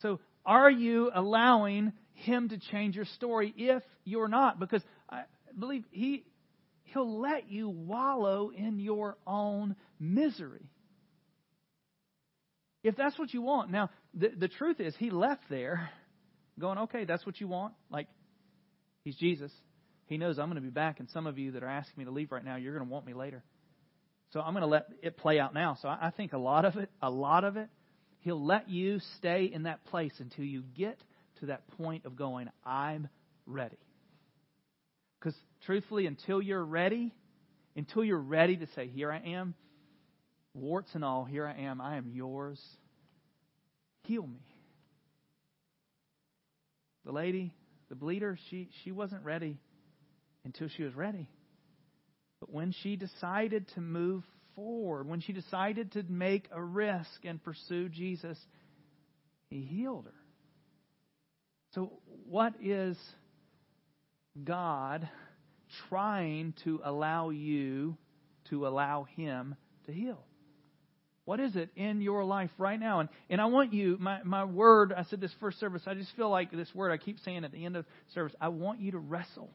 So, 0.00 0.20
are 0.46 0.70
you 0.70 1.11
allowing 1.14 1.92
him 2.14 2.48
to 2.48 2.59
change 2.59 2.96
your 2.96 3.05
story 3.16 3.53
if 3.59 3.82
you're 4.05 4.26
not? 4.26 4.59
Because 4.59 4.82
I 5.11 5.24
believe 5.59 5.84
he, 5.90 6.24
he'll 6.93 7.20
let 7.20 7.51
you 7.51 7.68
wallow 7.68 8.51
in 8.51 8.78
your 8.78 9.16
own 9.26 9.76
misery. 9.99 10.70
If 12.82 12.97
that's 12.97 13.18
what 13.18 13.32
you 13.32 13.43
want. 13.43 13.70
Now, 13.70 13.90
the, 14.14 14.30
the 14.36 14.49
truth 14.49 14.80
is, 14.80 14.95
he 14.99 15.11
left 15.11 15.43
there 15.49 15.90
going, 16.59 16.78
okay, 16.78 17.05
that's 17.05 17.24
what 17.24 17.40
you 17.40 17.49
want. 17.49 17.74
Like, 17.90 18.09
he's 19.05 19.16
Jesus. 19.16 19.53
He 20.07 20.18
knows 20.18 20.38
I'm 20.38 20.47
going 20.47 20.57
to 20.57 20.61
be 20.61 20.70
back, 20.70 20.99
and 21.01 21.09
some 21.11 21.26
of 21.26 21.38
you 21.38 21.53
that 21.53 21.62
are 21.62 21.68
asking 21.68 21.95
me 21.97 22.05
to 22.05 22.11
leave 22.11 22.32
right 22.32 22.45
now, 22.45 22.57
you're 22.57 22.74
going 22.74 22.86
to 22.86 22.93
want 22.93 23.07
me 23.07 23.14
later. 23.14 23.43
So 24.32 24.40
I'm 24.40 24.53
going 24.53 24.62
to 24.62 24.68
let 24.68 24.86
it 25.03 25.16
play 25.16 25.38
out 25.38 25.55
now. 25.55 25.76
So 25.80 25.88
I 25.88 26.11
think 26.16 26.32
a 26.32 26.38
lot 26.38 26.64
of 26.64 26.76
it, 26.76 26.90
a 27.01 27.11
lot 27.11 27.45
of 27.45 27.57
it, 27.57 27.68
he'll 28.20 28.45
let 28.45 28.68
you 28.68 29.01
stay 29.18 29.51
in 29.53 29.64
that 29.64 29.84
place 29.86 30.12
until 30.18 30.45
you 30.45 30.62
get 30.76 30.99
to 31.40 31.47
that 31.47 31.68
point 31.76 32.05
of 32.05 32.16
going, 32.16 32.49
I'm 32.64 33.09
ready. 33.47 33.78
Because 35.23 35.39
truthfully, 35.66 36.07
until 36.07 36.43
you're 36.43 36.64
ready, 36.64 37.14
until 37.77 38.03
you're 38.03 38.18
ready 38.18 38.57
to 38.57 38.66
say, 38.75 38.89
Here 38.89 39.12
I 39.12 39.18
am, 39.18 39.55
warts 40.53 40.91
and 40.95 41.05
all, 41.05 41.25
here 41.25 41.47
I 41.47 41.62
am, 41.62 41.81
I 41.81 41.97
am 41.97 42.11
yours, 42.12 42.61
heal 44.05 44.27
me. 44.27 44.41
The 47.05 47.12
lady, 47.12 47.55
the 47.89 47.95
bleeder, 47.95 48.37
she, 48.51 48.68
she 48.83 48.91
wasn't 48.91 49.25
ready 49.25 49.59
until 50.45 50.68
she 50.68 50.83
was 50.83 50.95
ready. 50.95 51.29
But 52.41 52.53
when 52.53 52.75
she 52.83 52.97
decided 52.97 53.68
to 53.75 53.81
move 53.81 54.25
forward, 54.57 55.07
when 55.07 55.20
she 55.20 55.33
decided 55.33 55.93
to 55.93 56.03
make 56.09 56.49
a 56.51 56.62
risk 56.62 57.25
and 57.25 57.43
pursue 57.43 57.89
Jesus, 57.89 58.39
He 59.51 59.61
healed 59.61 60.07
her. 60.07 60.14
So, 61.75 61.93
what 62.29 62.55
is 62.61 62.97
God 64.43 65.09
trying 65.89 66.55
to 66.64 66.80
allow 66.85 67.30
you 67.30 67.97
to 68.51 68.66
allow 68.66 69.05
Him 69.16 69.57
to 69.87 69.93
heal? 69.93 70.24
What 71.24 71.39
is 71.39 71.55
it 71.55 71.70
in 71.76 72.01
your 72.01 72.24
life 72.24 72.51
right 72.59 72.78
now? 72.78 73.01
And, 73.01 73.09
and 73.30 73.41
I 73.41 73.47
want 73.47 73.72
you, 73.72 73.97
my, 74.01 74.22
my 74.24 74.45
word, 74.45 74.93
I 74.93 75.05
said 75.05 75.20
this 75.20 75.33
first 75.39 75.61
service, 75.61 75.83
I 75.87 75.95
just 75.95 76.14
feel 76.16 76.28
like 76.28 76.51
this 76.51 76.74
word 76.74 76.91
I 76.91 76.97
keep 76.97 77.20
saying 77.20 77.45
at 77.45 77.53
the 77.53 77.64
end 77.64 77.76
of 77.76 77.87
service, 78.14 78.35
I 78.41 78.49
want 78.49 78.80
you 78.80 78.93
to 78.93 78.99
wrestle. 78.99 79.51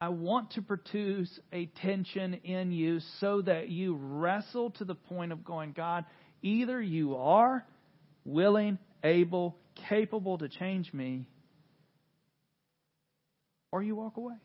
I 0.00 0.08
want 0.08 0.52
to 0.52 0.62
produce 0.62 1.38
a 1.52 1.66
tension 1.66 2.34
in 2.44 2.72
you 2.72 3.00
so 3.20 3.42
that 3.42 3.68
you 3.68 3.94
wrestle 3.94 4.70
to 4.72 4.84
the 4.84 4.94
point 4.94 5.32
of 5.32 5.44
going, 5.44 5.72
God, 5.72 6.04
either 6.42 6.80
you 6.80 7.16
are 7.16 7.64
willing, 8.24 8.78
able, 9.04 9.56
capable 9.88 10.38
to 10.38 10.48
change 10.48 10.92
me, 10.92 11.26
or 13.76 13.82
you 13.82 13.94
walk 13.94 14.16
away. 14.16 14.36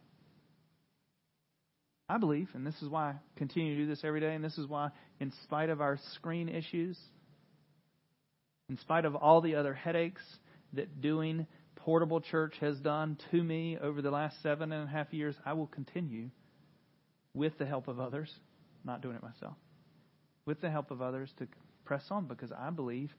I 2.10 2.18
believe, 2.18 2.50
and 2.54 2.68
this 2.68 2.76
is 2.82 2.90
why 2.90 3.12
I 3.12 3.16
continue 3.38 3.78
to 3.78 3.84
do 3.84 3.88
this 3.88 4.02
every 4.04 4.20
day, 4.20 4.36
and 4.36 4.44
this 4.44 4.58
is 4.58 4.68
why, 4.68 4.90
in 5.22 5.32
spite 5.46 5.70
of 5.70 5.80
our 5.80 5.98
screen 6.16 6.50
issues, 6.50 7.00
in 8.68 8.78
spite 8.80 9.06
of 9.06 9.16
all 9.16 9.40
the 9.40 9.56
other 9.56 9.74
headaches 9.74 10.22
that 10.74 11.00
doing 11.00 11.48
portable 11.78 12.20
church 12.20 12.56
has 12.60 12.78
done 12.80 13.18
to 13.32 13.42
me 13.42 13.78
over 13.82 14.02
the 14.02 14.12
last 14.12 14.36
seven 14.44 14.74
and 14.74 14.84
a 14.84 14.92
half 14.92 15.14
years, 15.14 15.34
I 15.46 15.54
will 15.54 15.68
continue 15.68 16.30
with 17.34 17.58
the 17.58 17.66
help 17.66 17.88
of 17.88 18.02
others, 18.02 18.30
not 18.84 19.02
doing 19.02 19.16
it 19.16 19.24
myself, 19.24 19.56
with 20.46 20.60
the 20.60 20.70
help 20.70 20.92
of 20.92 21.02
others 21.02 21.30
to 21.40 21.48
press 21.86 22.04
on 22.12 22.26
because 22.26 22.52
I 22.52 22.70
believe 22.70 23.14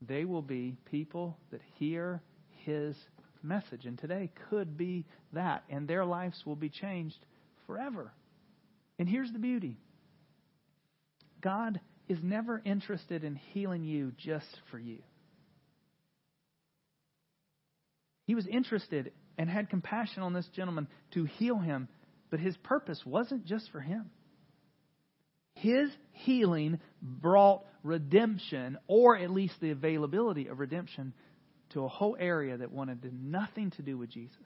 they 0.00 0.24
will 0.24 0.42
be 0.42 0.76
people 0.92 1.36
that 1.50 1.60
hear 1.80 2.22
his 2.64 2.94
message. 3.42 3.86
And 3.86 3.98
today 3.98 4.30
could 4.50 4.76
be 4.76 5.04
that, 5.32 5.64
and 5.68 5.86
their 5.86 6.04
lives 6.04 6.42
will 6.46 6.56
be 6.56 6.68
changed 6.68 7.18
forever. 7.66 8.12
And 8.98 9.08
here's 9.08 9.32
the 9.32 9.38
beauty 9.38 9.76
God 11.40 11.80
is 12.08 12.18
never 12.22 12.60
interested 12.64 13.24
in 13.24 13.36
healing 13.36 13.84
you 13.84 14.12
just 14.18 14.60
for 14.70 14.78
you. 14.78 14.98
He 18.26 18.34
was 18.34 18.46
interested 18.46 19.12
and 19.36 19.50
had 19.50 19.70
compassion 19.70 20.22
on 20.22 20.32
this 20.32 20.48
gentleman 20.54 20.88
to 21.12 21.24
heal 21.24 21.58
him, 21.58 21.88
but 22.30 22.40
his 22.40 22.56
purpose 22.58 23.00
wasn't 23.04 23.44
just 23.46 23.70
for 23.72 23.80
him. 23.80 24.10
His 25.54 25.90
healing 26.12 26.78
brought 27.02 27.64
redemption, 27.82 28.78
or 28.86 29.16
at 29.18 29.30
least 29.30 29.54
the 29.60 29.70
availability 29.70 30.48
of 30.48 30.60
redemption, 30.60 31.12
to 31.72 31.84
a 31.84 31.88
whole 31.88 32.16
area 32.18 32.56
that 32.56 32.72
wanted 32.72 33.08
nothing 33.12 33.70
to 33.72 33.82
do 33.82 33.98
with 33.98 34.10
Jesus. 34.10 34.36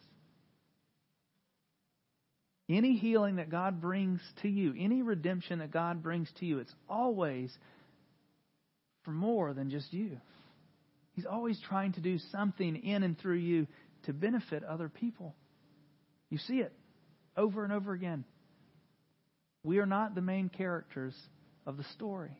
Any 2.68 2.96
healing 2.96 3.36
that 3.36 3.50
God 3.50 3.80
brings 3.80 4.20
to 4.42 4.48
you, 4.48 4.74
any 4.76 5.02
redemption 5.02 5.60
that 5.60 5.70
God 5.70 6.02
brings 6.02 6.28
to 6.40 6.46
you, 6.46 6.58
it's 6.58 6.74
always 6.88 7.52
for 9.04 9.12
more 9.12 9.54
than 9.54 9.70
just 9.70 9.92
you. 9.92 10.18
He's 11.12 11.26
always 11.26 11.58
trying 11.68 11.92
to 11.92 12.00
do 12.00 12.18
something 12.32 12.76
in 12.76 13.02
and 13.02 13.18
through 13.18 13.36
you 13.36 13.66
to 14.04 14.12
benefit 14.12 14.64
other 14.64 14.88
people. 14.88 15.34
You 16.28 16.38
see 16.38 16.58
it 16.58 16.72
over 17.36 17.64
and 17.64 17.72
over 17.72 17.92
again. 17.92 18.24
We 19.62 19.78
are 19.78 19.86
not 19.86 20.14
the 20.14 20.20
main 20.20 20.48
characters 20.48 21.14
of 21.66 21.76
the 21.76 21.84
story. 21.94 22.36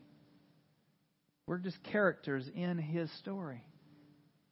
We're 1.45 1.57
just 1.57 1.81
characters 1.83 2.45
in 2.53 2.77
his 2.77 3.09
story, 3.19 3.63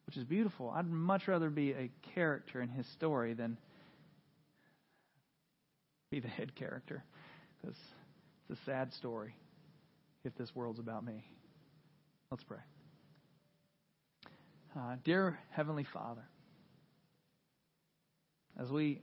which 0.05 0.17
is 0.17 0.23
beautiful. 0.23 0.69
I'd 0.69 0.89
much 0.89 1.27
rather 1.27 1.49
be 1.49 1.71
a 1.71 1.89
character 2.13 2.61
in 2.61 2.69
his 2.69 2.85
story 2.87 3.33
than 3.33 3.57
be 6.11 6.19
the 6.19 6.27
head 6.27 6.55
character 6.55 7.03
because 7.61 7.75
it's 8.49 8.59
a 8.59 8.65
sad 8.65 8.93
story 8.93 9.35
if 10.23 10.35
this 10.35 10.55
world's 10.55 10.79
about 10.79 11.03
me. 11.03 11.25
Let's 12.31 12.43
pray. 12.43 12.59
Uh, 14.77 14.95
dear 15.03 15.39
Heavenly 15.51 15.85
Father, 15.93 16.23
as 18.59 18.69
we 18.69 19.01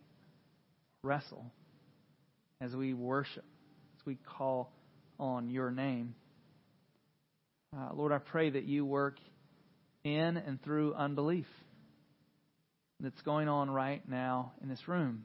wrestle, 1.03 1.47
as 2.61 2.77
we 2.77 2.95
worship, 2.95 3.45
as 3.99 4.07
we 4.07 4.17
call 4.17 4.73
on 5.19 5.51
your 5.51 5.71
name, 5.71 6.15
uh, 7.77 7.89
Lord, 7.95 8.13
I 8.13 8.19
pray 8.19 8.51
that 8.51 8.65
you 8.65 8.85
work 8.85 9.17
in 10.05 10.37
and 10.37 10.63
through 10.63 10.95
unbelief 10.95 11.47
that's 13.01 13.21
going 13.23 13.49
on 13.49 13.71
right 13.71 14.09
now 14.09 14.53
in 14.63 14.69
this 14.69 14.87
room 14.87 15.25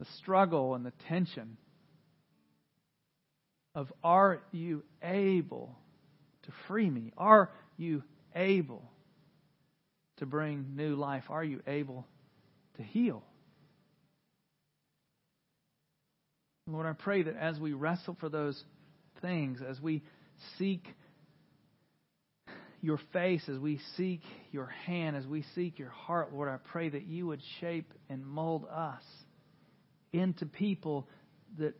the 0.00 0.06
struggle 0.18 0.74
and 0.74 0.84
the 0.84 0.92
tension 1.08 1.58
of 3.74 3.92
are 4.02 4.40
you 4.50 4.82
able 5.02 5.76
to 6.44 6.52
free 6.66 6.88
me? 6.88 7.12
Are 7.16 7.50
you 7.76 8.02
able 8.34 8.82
to 10.16 10.26
bring 10.26 10.74
new 10.74 10.96
life? 10.96 11.24
Are 11.28 11.44
you 11.44 11.60
able 11.66 12.06
to 12.76 12.82
heal? 12.82 13.22
Lord, 16.66 16.86
I 16.86 16.92
pray 16.92 17.22
that 17.22 17.36
as 17.36 17.58
we 17.58 17.72
wrestle 17.72 18.16
for 18.20 18.28
those 18.28 18.60
things, 19.20 19.60
as 19.66 19.80
we 19.80 20.02
seek 20.58 20.84
your 22.82 22.98
face, 23.12 23.42
as 23.48 23.58
we 23.58 23.80
seek 23.96 24.22
your 24.52 24.66
hand, 24.66 25.16
as 25.16 25.26
we 25.26 25.44
seek 25.54 25.78
your 25.78 25.90
heart, 25.90 26.32
Lord, 26.32 26.48
I 26.48 26.56
pray 26.56 26.88
that 26.88 27.06
you 27.06 27.26
would 27.26 27.40
shape 27.60 27.92
and 28.08 28.24
mold 28.24 28.66
us 28.70 29.02
into 30.12 30.46
people 30.46 31.08
that, 31.58 31.74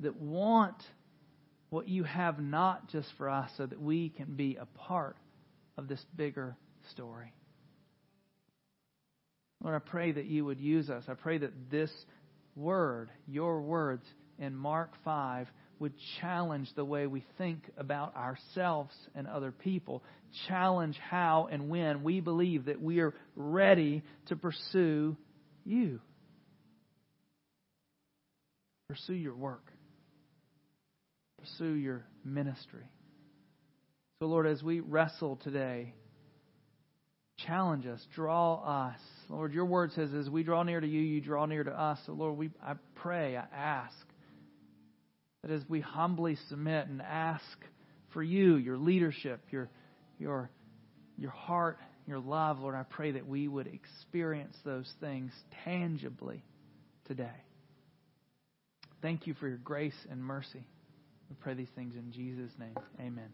that 0.00 0.16
want 0.16 0.82
what 1.70 1.88
you 1.88 2.04
have 2.04 2.40
not 2.40 2.88
just 2.88 3.08
for 3.18 3.28
us 3.28 3.50
so 3.56 3.66
that 3.66 3.80
we 3.80 4.08
can 4.08 4.34
be 4.34 4.56
a 4.56 4.66
part 4.78 5.16
of 5.76 5.88
this 5.88 6.04
bigger 6.16 6.56
story. 6.90 7.32
Lord, 9.62 9.74
I 9.74 9.90
pray 9.90 10.12
that 10.12 10.26
you 10.26 10.44
would 10.44 10.60
use 10.60 10.88
us. 10.88 11.04
I 11.08 11.14
pray 11.14 11.38
that 11.38 11.70
this 11.70 11.90
word, 12.56 13.10
your 13.26 13.60
words 13.60 14.04
in 14.38 14.56
Mark 14.56 14.92
5, 15.04 15.48
would 15.78 15.92
challenge 16.20 16.68
the 16.74 16.84
way 16.84 17.06
we 17.06 17.24
think 17.36 17.62
about 17.76 18.16
ourselves 18.16 18.94
and 19.14 19.26
other 19.26 19.52
people, 19.52 20.02
challenge 20.48 20.98
how 21.10 21.48
and 21.50 21.68
when 21.68 22.02
we 22.02 22.20
believe 22.20 22.66
that 22.66 22.80
we 22.80 23.00
are 23.00 23.14
ready 23.36 24.02
to 24.26 24.36
pursue 24.36 25.16
you. 25.64 26.00
Pursue 28.88 29.14
your 29.14 29.34
work. 29.34 29.70
Pursue 31.38 31.74
your 31.74 32.04
ministry. 32.24 32.90
So, 34.20 34.26
Lord, 34.26 34.46
as 34.46 34.62
we 34.62 34.80
wrestle 34.80 35.36
today, 35.36 35.94
challenge 37.46 37.86
us, 37.86 38.04
draw 38.14 38.88
us. 38.88 38.98
Lord, 39.28 39.52
your 39.52 39.66
word 39.66 39.92
says 39.92 40.10
as 40.12 40.28
we 40.28 40.42
draw 40.42 40.62
near 40.62 40.80
to 40.80 40.86
you, 40.86 41.00
you 41.00 41.20
draw 41.20 41.46
near 41.46 41.62
to 41.62 41.70
us. 41.70 41.98
So, 42.06 42.12
Lord, 42.12 42.36
we, 42.36 42.50
I 42.60 42.74
pray, 42.96 43.36
I 43.36 43.44
ask 43.54 43.94
that 45.42 45.50
as 45.50 45.62
we 45.68 45.80
humbly 45.80 46.36
submit 46.48 46.88
and 46.88 47.00
ask 47.00 47.44
for 48.12 48.22
you, 48.22 48.56
your 48.56 48.76
leadership, 48.76 49.40
your, 49.50 49.68
your, 50.18 50.50
your 51.16 51.30
heart, 51.30 51.78
your 52.06 52.18
love, 52.18 52.58
Lord, 52.58 52.74
I 52.74 52.84
pray 52.84 53.12
that 53.12 53.26
we 53.26 53.46
would 53.46 53.66
experience 53.66 54.56
those 54.64 54.90
things 55.00 55.32
tangibly 55.64 56.42
today. 57.06 57.44
Thank 59.02 59.26
you 59.26 59.34
for 59.34 59.46
your 59.46 59.58
grace 59.58 59.94
and 60.10 60.22
mercy. 60.22 60.64
We 61.30 61.36
pray 61.38 61.54
these 61.54 61.68
things 61.76 61.94
in 61.94 62.10
Jesus' 62.12 62.52
name. 62.58 62.76
Amen. 62.98 63.28